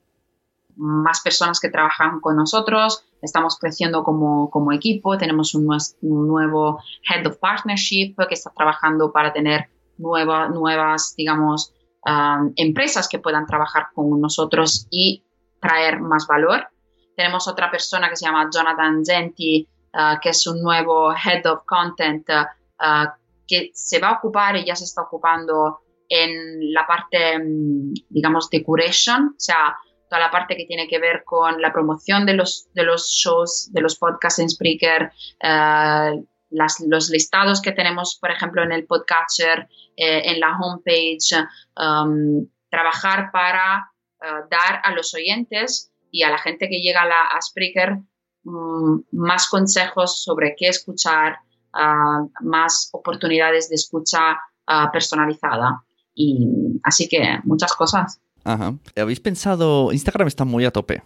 [0.77, 5.69] más personas que trabajan con nosotros, estamos creciendo como, equipo, tenemos un,
[6.03, 9.69] nuevo Head of Partnership que está trabajando para tener
[9.99, 11.75] nuevas, digamos,
[12.07, 15.25] um, empresas que puedan trabajar con nosotros y
[15.61, 16.69] traer más valor.
[17.17, 21.65] Tenemos otra persona que se llama Jonathan Genti, uh, que es un nuevo Head of
[21.65, 23.09] Content uh,
[23.49, 28.49] que se va a ocupar y ya se está ocupando en la parte, mm, digamos,
[28.51, 29.77] de curation, o sea,
[30.09, 33.71] toda la parte que tiene que ver con la promoción de los, de los shows,
[33.73, 39.69] de los podcasts en Spreaker, eh, los listados que tenemos, por ejemplo, en el podcatcher,
[39.97, 43.93] eh, en la homepage, um, trabajar para
[44.23, 47.99] eh, dar a los oyentes y a la gente que llega a, la, Spreaker
[48.45, 51.39] mm, más consejos sobre qué escuchar,
[52.41, 54.41] más oportunidades de escucha
[54.91, 55.85] personalizada.
[56.19, 58.21] Y así que muchas cosas.
[58.43, 58.75] Ajá.
[58.97, 61.03] ¿Habéis pensado, Instagram está muy a tope?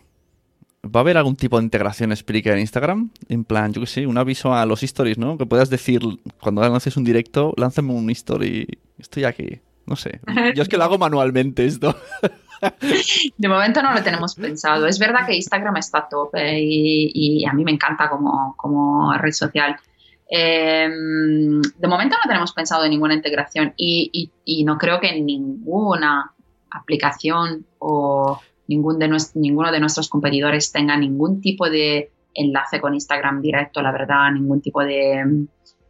[0.85, 3.11] ¿Va a haber algún tipo de integración Spreaker en Instagram?
[3.29, 5.37] En plan, yo qué sé, un aviso a los stories, ¿no?
[5.37, 6.01] Que puedas decir,
[6.41, 8.67] cuando lances un directo, lánzame un story,
[8.99, 9.61] estoy aquí.
[9.87, 10.21] No sé.
[10.55, 11.95] Yo es que lo hago manualmente esto.
[13.39, 14.87] De momento no lo tenemos pensado.
[14.87, 19.33] Es verdad que Instagram está a tope y, a mí me encanta como, como red
[19.33, 19.77] social.
[20.35, 24.31] Em, de momento no tenemos pensado en ninguna integración y,
[24.65, 26.33] no creo que ninguna
[26.71, 33.43] aplicación o ningún de ninguno de nuestros competidores tenga ningún tipo de enlace con Instagram
[33.43, 35.49] directo, la verdad, ningún tipo de,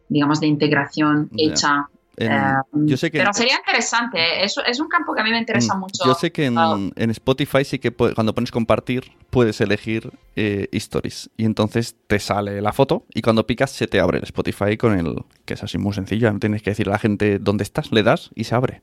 [0.09, 4.45] digamos, de integración hecha eh, pero sería interesante, ¿eh?
[4.45, 6.05] es, es, un campo que a mí me interesa mm, mucho.
[6.05, 11.45] Yo sé que en, Spotify sí que cuando pones compartir puedes elegir eh, stories y
[11.45, 15.23] entonces te sale la foto y cuando picas se te abre el Spotify con el
[15.45, 18.03] que es así muy sencillo, no tienes que decir a la gente dónde estás, le
[18.03, 18.81] das y se abre.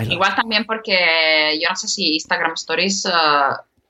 [0.00, 3.06] Igual también porque yo no sé si Instagram Stories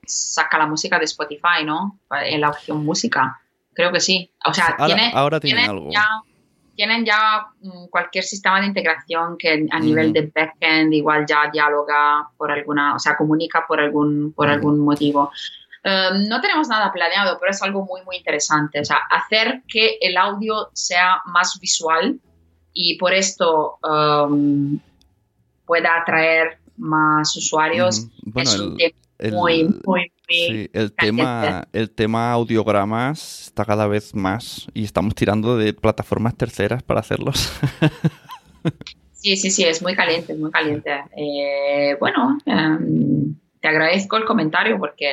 [0.05, 2.01] saca la música de Spotify, ¿no?
[2.25, 3.41] En la opción música.
[3.75, 4.33] Creo que sí.
[4.45, 4.75] O sea,
[5.13, 5.91] ahora, tiene, algo
[6.79, 12.29] tienen ya mm, cualquier sistema de integración que a nivel de backend igual ya dialoga
[12.37, 15.33] por alguna, o sea, comunica por algún, por algún motivo.
[15.85, 18.79] Um, no tenemos nada planeado, pero es algo muy, muy interesante.
[18.81, 22.21] O sea, hacer que el audio sea más visual
[22.73, 24.79] y por esto um,
[25.67, 28.07] pueda atraer más usuarios.
[28.23, 33.47] Bueno, es el- un tema el- muy, muy, muy Sí, el tema, el tema audiogramas
[33.47, 37.53] está cada vez más y estamos tirando de plataformas terceras para hacerlos.
[39.13, 40.91] Sí, sí, sí, es muy caliente, muy caliente.
[41.17, 45.11] Eh, bueno, em, te agradezco el comentario porque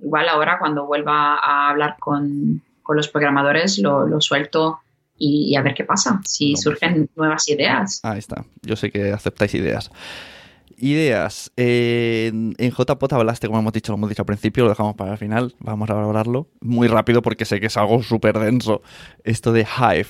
[0.00, 4.80] igual ahora cuando vuelva a hablar con, con los programadores lo, lo suelto
[5.18, 8.00] y, y a ver qué pasa, si No, surgen nuevas ideas.
[8.04, 8.46] Ahí está.
[8.62, 9.90] Yo sé que aceptáis ideas.
[10.78, 11.52] Ideas.
[11.56, 15.18] En JPOT hablaste, como hemos dicho, lo hemos dicho al principio, lo dejamos para el
[15.18, 15.54] final.
[15.58, 18.82] Vamos a valorarlo muy rápido porque sé que es algo súper denso.
[19.24, 20.06] Esto de Hive,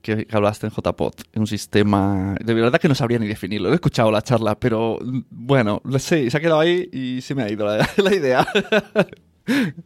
[0.00, 2.36] que, hablaste en JPOT, un sistema.
[2.40, 3.70] De verdad que no sabría ni definirlo.
[3.70, 4.98] He escuchado la charla, pero
[5.30, 8.46] bueno, sé, se ha quedado ahí y se me ha ido la, la idea.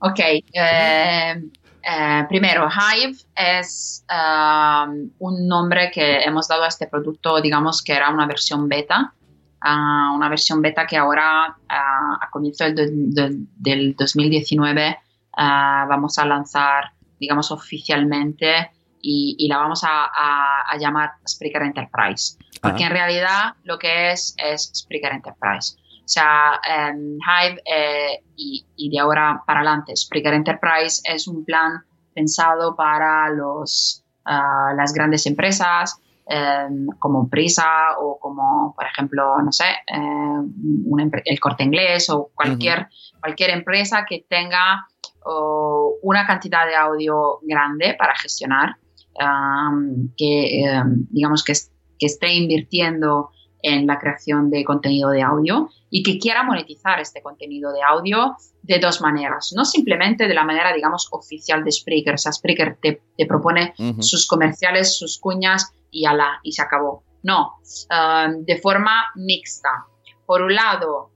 [0.00, 1.42] Ok, eh,
[1.82, 7.92] eh, primero, Hive es um, un nombre que hemos dado a este producto, digamos que
[7.92, 9.14] era una versión beta,
[9.60, 12.82] ah, una versión beta que ahora ah, a comienzo del, do-
[13.22, 14.98] del- del 2019
[15.36, 21.62] ah, vamos a lanzar, digamos, oficialmente y, y la vamos a, a- a llamar Spreaker
[21.62, 22.86] Enterprise, porque Ah.
[22.88, 25.76] en realidad lo que es es Spreaker Enterprise.
[26.04, 31.44] O sea, em, Hive eh, y, y de ahora para adelante, Spreaker Enterprise es un
[31.44, 31.82] plan
[32.14, 37.66] pensado para los, ah, las grandes empresas em, como Prisa
[37.98, 40.42] o como, por ejemplo, no sé, eh,
[40.98, 42.88] empre- el corte inglés o cualquier,
[43.20, 44.86] cualquier empresa que tenga
[45.24, 48.76] oh, una cantidad de audio grande para gestionar,
[49.18, 51.52] am, que em, digamos que,
[51.98, 53.30] que esté invirtiendo
[53.62, 58.36] en la creación de contenido de audio y que quiera monetizar este contenido de audio
[58.62, 59.52] de dos maneras.
[59.56, 62.14] No simplemente de la manera, digamos, oficial de Spreaker.
[62.14, 67.02] O sea, Spreaker te, te propone sus comerciales, sus cuñas y ala, y se acabó.
[67.22, 67.54] No,
[67.90, 69.86] um, de forma mixta.
[70.24, 71.10] Por un lado,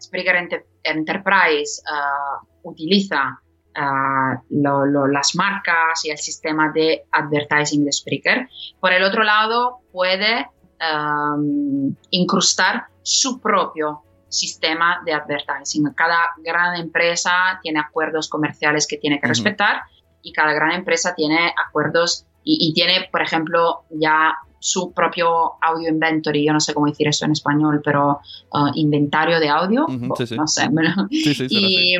[0.00, 3.38] Spreaker Enter- Enterprise uh, utiliza
[3.76, 8.48] uh, lo- lo- las marcas y el sistema de advertising de Spreaker.
[8.80, 10.48] Por el otro lado, puede
[10.82, 15.92] um, incrustar su propio sistema de advertising.
[15.94, 19.34] Cada gran empresa tiene acuerdos comerciales que tiene que Ujú.
[19.34, 19.82] respetar
[20.22, 25.88] y cada gran empresa tiene acuerdos y, y tiene, por ejemplo, ya su propio audio
[25.88, 28.20] inventory, yo no sé cómo decir eso en español, pero
[28.52, 30.36] uh, inventario de audio, Ujú, sí, sí.
[30.36, 30.68] no sé,
[31.10, 31.96] Sí, y,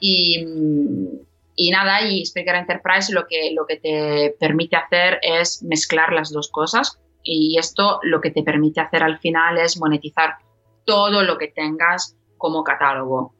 [0.00, 0.46] y,
[1.54, 6.32] y nada, y Spreaker Enterprise lo que, lo que te permite hacer es mezclar las
[6.32, 6.98] dos cosas
[7.32, 10.36] y esto lo que te permite hacer al final es monetizar
[10.84, 13.34] todo lo que tengas como catálogo.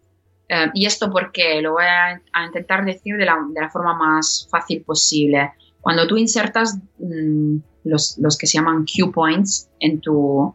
[0.49, 3.95] Eh, y esto porque lo voy a, a intentar decir de la, de la forma
[3.95, 5.53] más fácil posible.
[5.81, 10.55] Cuando tú insertas mm, los, los que se llaman cue points en tu,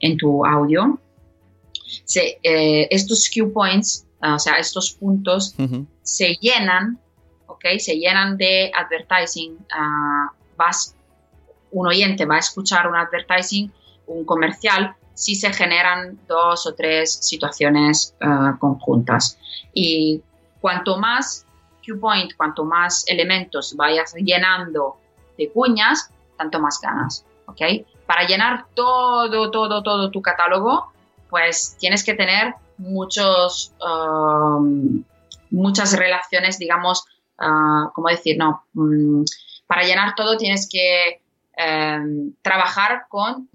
[0.00, 0.98] en tu audio,
[2.04, 5.54] se- eh, estos cue points, ah, o sea, estos puntos
[6.02, 6.98] se llenan,
[7.46, 7.64] ¿ok?
[7.78, 9.56] Se llenan de advertising.
[10.56, 10.94] vas,
[11.72, 13.72] un oyente va a escuchar un advertising,
[14.06, 19.38] un comercial, si se generan dos o tres situaciones ah, conjuntas.
[19.74, 20.22] Y
[20.60, 21.46] cuanto más
[21.84, 24.96] cue point, cuanto más elementos vayas llenando
[25.36, 27.60] de cuñas, tanto más ganas, ¿ok?
[28.06, 30.92] Para llenar todo, todo, todo tu catálogo,
[31.28, 35.02] pues tienes que tener muchos, um,
[35.50, 37.04] muchas relaciones, digamos,
[37.38, 38.36] ah, ¿cómo decir?
[38.38, 39.24] No, mm,
[39.66, 41.21] para llenar todo tienes que
[41.56, 43.48] em, trabajar con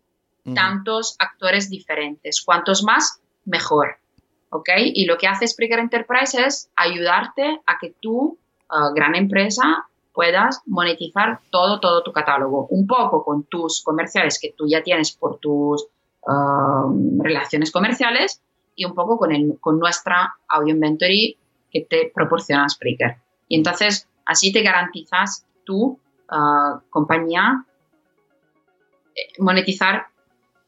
[0.54, 2.41] tantos actores diferentes.
[2.41, 3.98] Cuantos más, mejor.
[4.50, 4.70] ¿Ok?
[4.78, 8.38] Y lo que hace Spreaker Enterprise es ayudarte a que tú,
[8.70, 12.68] ah, gran empresa, puedas monetizar todo, todo tu catálogo.
[12.70, 15.88] Un poco con tus comerciales que tú ya tienes por tus
[16.28, 16.89] ah,
[17.20, 18.41] relaciones comerciales
[18.76, 21.38] y un poco con, el, con nuestra audio inventory
[21.70, 23.18] que te proporciona Spreaker.
[23.50, 27.76] Y entonces así te garantizas tu ah, compañía eh,
[29.39, 30.07] monetizar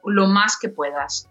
[0.05, 1.27] lo más que puedas.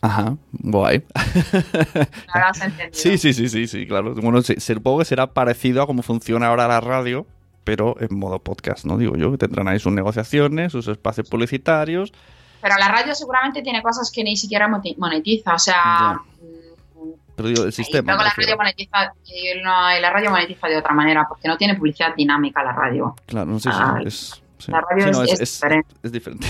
[0.00, 1.02] Ajá, guay.
[1.12, 2.90] ¿No lo has entendido?
[2.92, 4.14] Sí, sí, sí, sí, sí, claro.
[4.14, 7.26] Bueno, supongo que será parecido a cómo funciona ahora la radio,
[7.64, 8.96] pero en modo podcast, ¿no?
[8.96, 12.12] Digo yo, que tendrán ahí sus negociaciones, sus espacios publicitarios.
[12.60, 14.68] Pero la radio seguramente tiene cosas que ni siquiera
[14.98, 15.54] monetiza.
[15.54, 18.12] O sea, mm, Pero digo, el sistema.
[18.12, 21.74] luego la radio monetiza y, no- la radio monetiza de otra manera porque no tiene
[21.74, 23.16] publicidad dinámica la radio.
[23.26, 25.94] Claro, sí, sí, Ah, es La radio Sí, no, es, es- es es- diferente.
[26.02, 26.46] Es diferente.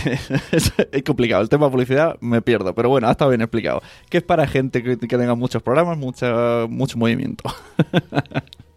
[0.93, 1.43] es, complicado.
[1.43, 3.83] El tema de publicidad me pierdo, pero bueno, ha estado bien explicado.
[4.09, 7.45] Que es para gente que, que tenga muchos programas, mucha, mucho movimiento.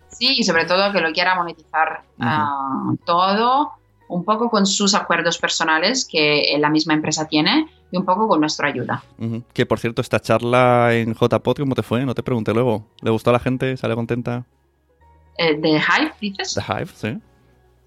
[0.09, 3.71] Sí, y sobre todo que lo quiera monetizar ah, todo,
[4.07, 8.39] un poco con sus acuerdos personales que la misma empresa tiene y un poco con
[8.39, 9.03] nuestra ayuda.
[9.53, 12.05] Que por cierto, esta charla en JPod, ¿cómo te fue?
[12.05, 12.85] No te pregunté luego.
[13.01, 13.75] ¿Le gustó a la gente?
[13.77, 14.45] ¿Sale contenta?
[15.39, 16.53] Eh, ¿De Hive, dices?
[16.53, 17.17] The Hive, sí.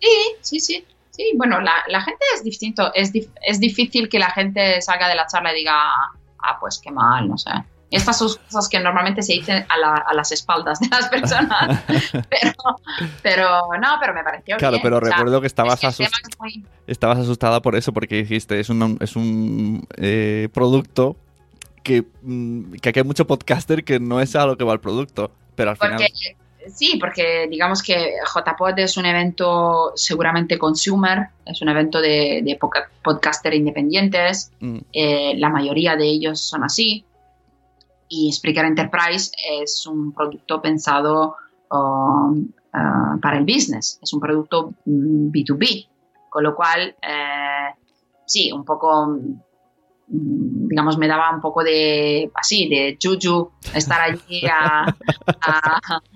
[0.01, 0.85] Sí, sí, sí.
[1.15, 2.93] Sí, bueno, la, la gente es distinto.
[2.95, 6.81] Es, dif- es difícil que la gente salga de la charla y diga, ah, pues
[6.83, 7.51] qué mal, no sé.
[7.91, 11.81] Estas son cosas que normalmente se dicen a, la- a las espaldas de las personas.
[12.13, 12.53] pero,
[13.23, 13.49] pero
[13.81, 14.83] no, pero me pareció Claro, bien.
[14.83, 16.09] pero O sea, recuerdo que estabas, es que
[16.41, 21.17] muy- estabas asustada por eso, porque dijiste, es un, es un eh, producto
[21.85, 24.81] que, mm, que aquí hay mucho podcaster que no es a lo que va el
[24.81, 25.31] producto.
[25.55, 26.03] Pero al final...
[26.73, 32.59] Sí, porque digamos que JPod es un evento seguramente consumer, es un evento de, de
[33.03, 37.05] podcaster independientes, mm, eh, la mayoría de ellos son así.
[38.09, 41.37] Y Spreaker Enterprise es un producto pensado
[41.71, 45.89] um, ah, para el business, es un producto mm, B2B,
[46.31, 47.75] con lo cual, eh,
[48.27, 49.07] sí, un poco,
[50.09, 54.85] mm, digamos, me daba un poco de, así, de juju estar allí a,
[55.41, 56.01] a-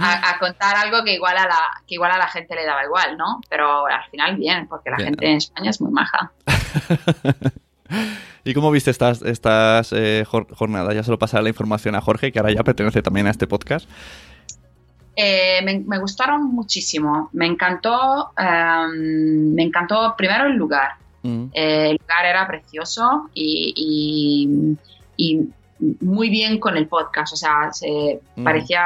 [0.00, 2.84] a- a contar algo que igual, a la, que igual a la gente le daba
[2.84, 3.40] igual, ¿no?
[3.48, 5.08] Pero al final bien, porque la Bien.
[5.10, 6.32] gente en España es muy maja.
[8.44, 10.94] ¿Y cómo viste estas, estas eh, jor- jornadas?
[10.94, 13.46] Ya se lo pasaré la información a Jorge, que ahora ya pertenece también a este
[13.46, 13.88] podcast.
[15.16, 17.28] Eh, me, me gustaron muchísimo.
[17.32, 20.92] Me encantó, em, me encantó primero el lugar.
[21.22, 24.76] Mm, Eh, el lugar era precioso y, y-
[25.16, 25.50] y
[26.00, 27.34] muy bien con el podcast.
[27.34, 28.44] O sea, se Mm.
[28.44, 28.84] parecía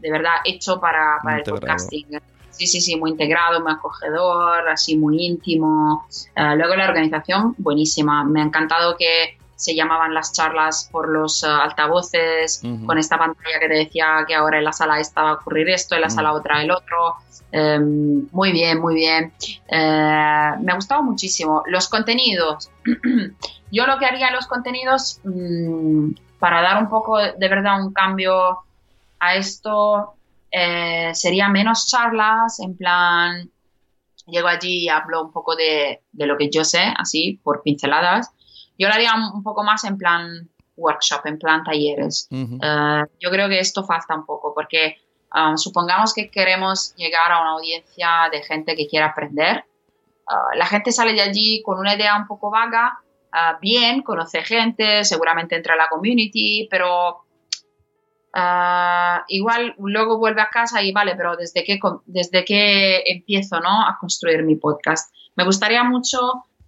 [0.00, 2.06] de verdad hecho para, para el podcasting.
[2.50, 6.06] Sí, sí, sí, muy integrado, muy acogedor, así muy íntimo.
[6.34, 8.24] Eh, luego la organización, buenísima.
[8.24, 13.60] Me ha encantado que se llamaban las charlas por los eh, altavoces, con esta pantalla
[13.60, 16.06] que te decía que ahora en la sala esta va a ocurrir esto, en la
[16.08, 16.10] Mm.
[16.10, 17.14] sala otra el otro.
[17.52, 19.32] Eh, muy bien, muy bien.
[19.68, 21.62] Eh, me ha gustado muchísimo.
[21.66, 22.70] Los contenidos.
[23.72, 28.58] Yo lo que haría los contenidos, mm, para dar un poco de verdad un cambio
[29.20, 30.14] a esto,
[30.50, 33.50] eh, sería menos charlas, en plan,
[34.26, 38.32] llego allí y hablo un poco de, de lo que yo sé, así, por pinceladas.
[38.78, 42.28] Yo lo haría un un poco más en plan workshop, en plan talleres.
[42.30, 44.96] Eh, yo creo que esto falta un poco porque
[45.34, 49.64] um, supongamos que queremos llegar a una audiencia de gente que quiera aprender.
[50.26, 52.98] Uh, la gente sale de allí con una idea un poco vaga,
[53.32, 57.24] uh, bien, conoce gente, seguramente entra a la community, pero
[58.34, 63.82] uh, igual luego vuelve a casa y vale, pero ¿desde qué, desde qué empiezo ¿no?
[63.86, 65.12] a construir mi podcast?
[65.36, 66.18] Me gustaría mucho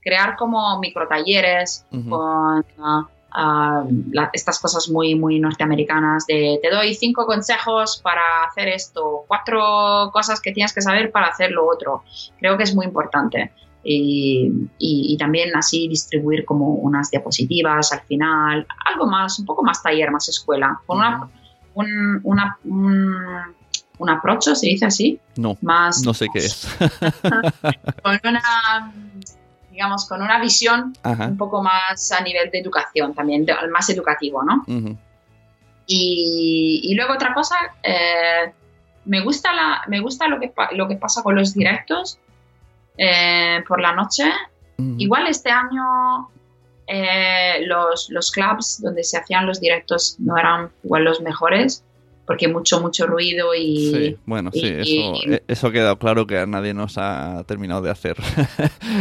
[0.01, 2.11] crear como microtalleres Ujú.
[2.11, 8.45] con ah, ah, la- estas cosas muy, muy norteamericanas de te doy cinco consejos para
[8.49, 12.03] hacer esto, cuatro cosas que tienes que saber para hacer lo otro.
[12.39, 13.53] Creo que es muy importante.
[13.85, 14.47] Y,
[14.79, 19.83] y- y también así distribuir como unas diapositivas al final, algo más, un poco más
[19.83, 21.29] taller, más escuela, con una,
[21.75, 23.15] un, una, un,
[23.99, 26.67] un approach, se dice así, No, más no sé qué es.
[28.03, 28.93] con una,
[29.71, 31.27] digamos, con una visión Ajá.
[31.27, 34.65] un poco más a nivel de educación también, de- más educativo, ¿no?
[35.87, 38.53] Y, y luego otra cosa, eh,
[39.05, 42.19] me gusta, la, me gusta lo, que, lo que pasa con los directos
[42.97, 44.25] eh, por la noche.
[44.99, 46.29] Igual este año
[46.93, 51.85] eh, los, los clubs donde se hacían los directos no eran igual los mejores,
[52.27, 53.91] porque mucho, mucho ruido y...
[53.93, 54.85] Sí, bueno, sí, y- eso,
[55.27, 58.17] y- eh, eso ha quedado claro que a nadie nos ha terminado de hacer.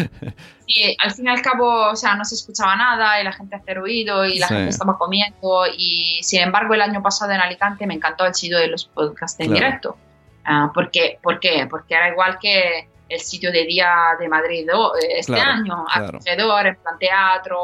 [1.00, 3.74] al fin y al cabo, o sea, no se escuchaba nada y la gente hacía
[3.76, 4.54] ruido y la Sí.
[4.56, 8.58] gente estaba comiendo y sin embargo el año pasado en Alicante me encantó el sitio
[8.58, 9.66] de los podcasts en Claro.
[9.66, 9.98] directo.
[10.44, 11.20] Ah, ¿por, qué?
[11.22, 11.68] ¿Por qué?
[11.70, 16.18] Porque era igual que el sitio de día de Madrid eh, este Claro, año, claro.
[16.18, 17.60] acogedor, en plan teatro,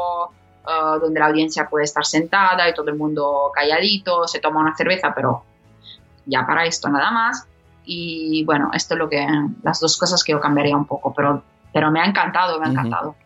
[0.66, 4.76] ah, donde la audiencia puede estar sentada y todo el mundo calladito, se toma una
[4.76, 5.42] cerveza, pero
[6.26, 7.46] ya para esto nada más.
[7.84, 9.26] Y bueno, esto es lo que,
[9.62, 11.42] las dos cosas que yo cambiaría un poco, pero,
[11.72, 13.16] pero me ha encantado, me ha encantado.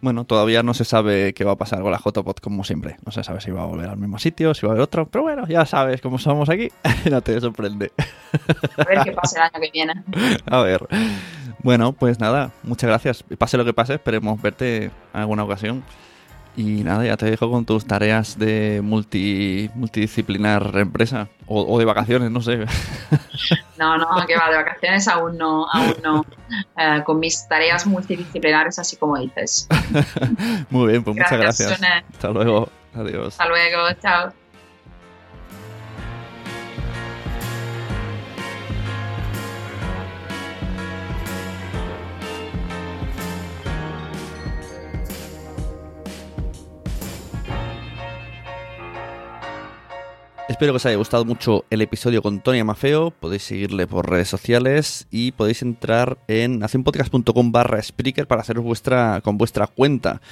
[0.00, 2.96] Bueno, todavía no se sabe qué va a pasar con la JPod como siempre.
[3.04, 5.06] No se sabe si va a volver al mismo sitio, si va a haber otro.
[5.08, 6.70] Pero bueno, ya sabes cómo somos aquí.
[7.10, 7.92] no te sorprende.
[8.76, 10.04] A ver qué pasa el año que viene.
[10.46, 10.86] A ver.
[11.62, 13.24] Bueno, pues nada, muchas gracias.
[13.36, 15.82] Pase lo que pase, esperemos verte en alguna ocasión.
[16.56, 22.30] Y nada, ya te dejo con tus tareas de multi, multidisciplinar empresa o, de vacaciones,
[22.30, 22.64] no sé.
[23.78, 26.26] No, no, que va, de vacaciones aún no, aún no.
[26.76, 29.68] Eh, con mis tareas multidisciplinares, así como dices.
[30.70, 31.80] Muy bien, pues muchas gracias.
[32.12, 32.68] Hasta luego.
[32.92, 33.28] Adiós.
[33.28, 34.32] Hasta luego, chao.
[50.48, 53.10] Espero que os haya gustado mucho el episodio con Tony Amafeo.
[53.10, 59.20] Podéis seguirle por redes sociales y podéis entrar en nacionpodcast.com barra Spreaker para haceros vuestra,
[59.20, 60.22] con vuestra cuenta.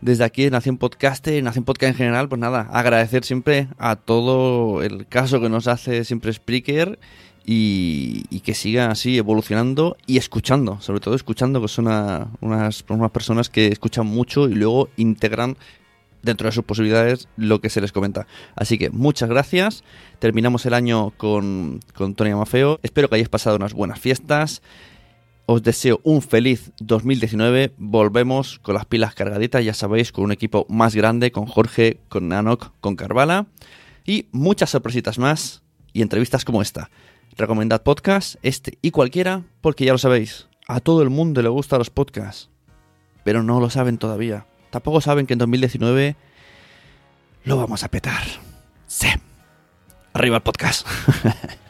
[0.00, 4.84] Desde aquí Nación Podcast, en Nación Podcast en general, pues nada, agradecer siempre a todo
[4.84, 7.00] el caso que nos hace siempre Spreaker
[7.44, 11.88] y, que siga así evolucionando y escuchando, sobre todo escuchando, que son
[12.40, 15.56] unas, unas personas que escuchan mucho y luego integran
[16.22, 18.26] dentro de sus posibilidades lo que se les comenta.
[18.56, 19.84] Así que muchas gracias.
[20.18, 22.80] Terminamos el año con, con Tony Amafeo.
[22.82, 24.62] Espero que hayáis pasado unas buenas fiestas.
[25.46, 27.72] Os deseo un feliz 2019.
[27.76, 32.28] Volvemos con las pilas cargaditas, ya sabéis, con un equipo más grande, con Jorge, con
[32.28, 33.46] Nanok, con Carvala.
[34.04, 35.62] Y muchas sorpresitas más
[35.92, 36.90] y entrevistas como esta.
[37.36, 41.80] Recomendad podcast, este y cualquiera, porque ya lo sabéis, a todo el mundo le gustan
[41.80, 42.48] los podcasts.
[43.24, 44.46] Pero no lo saben todavía.
[44.70, 46.16] Tampoco saben que en 2019
[47.44, 48.22] lo vamos a petar.
[48.86, 49.08] Sí.
[50.12, 50.86] Arriba el podcast.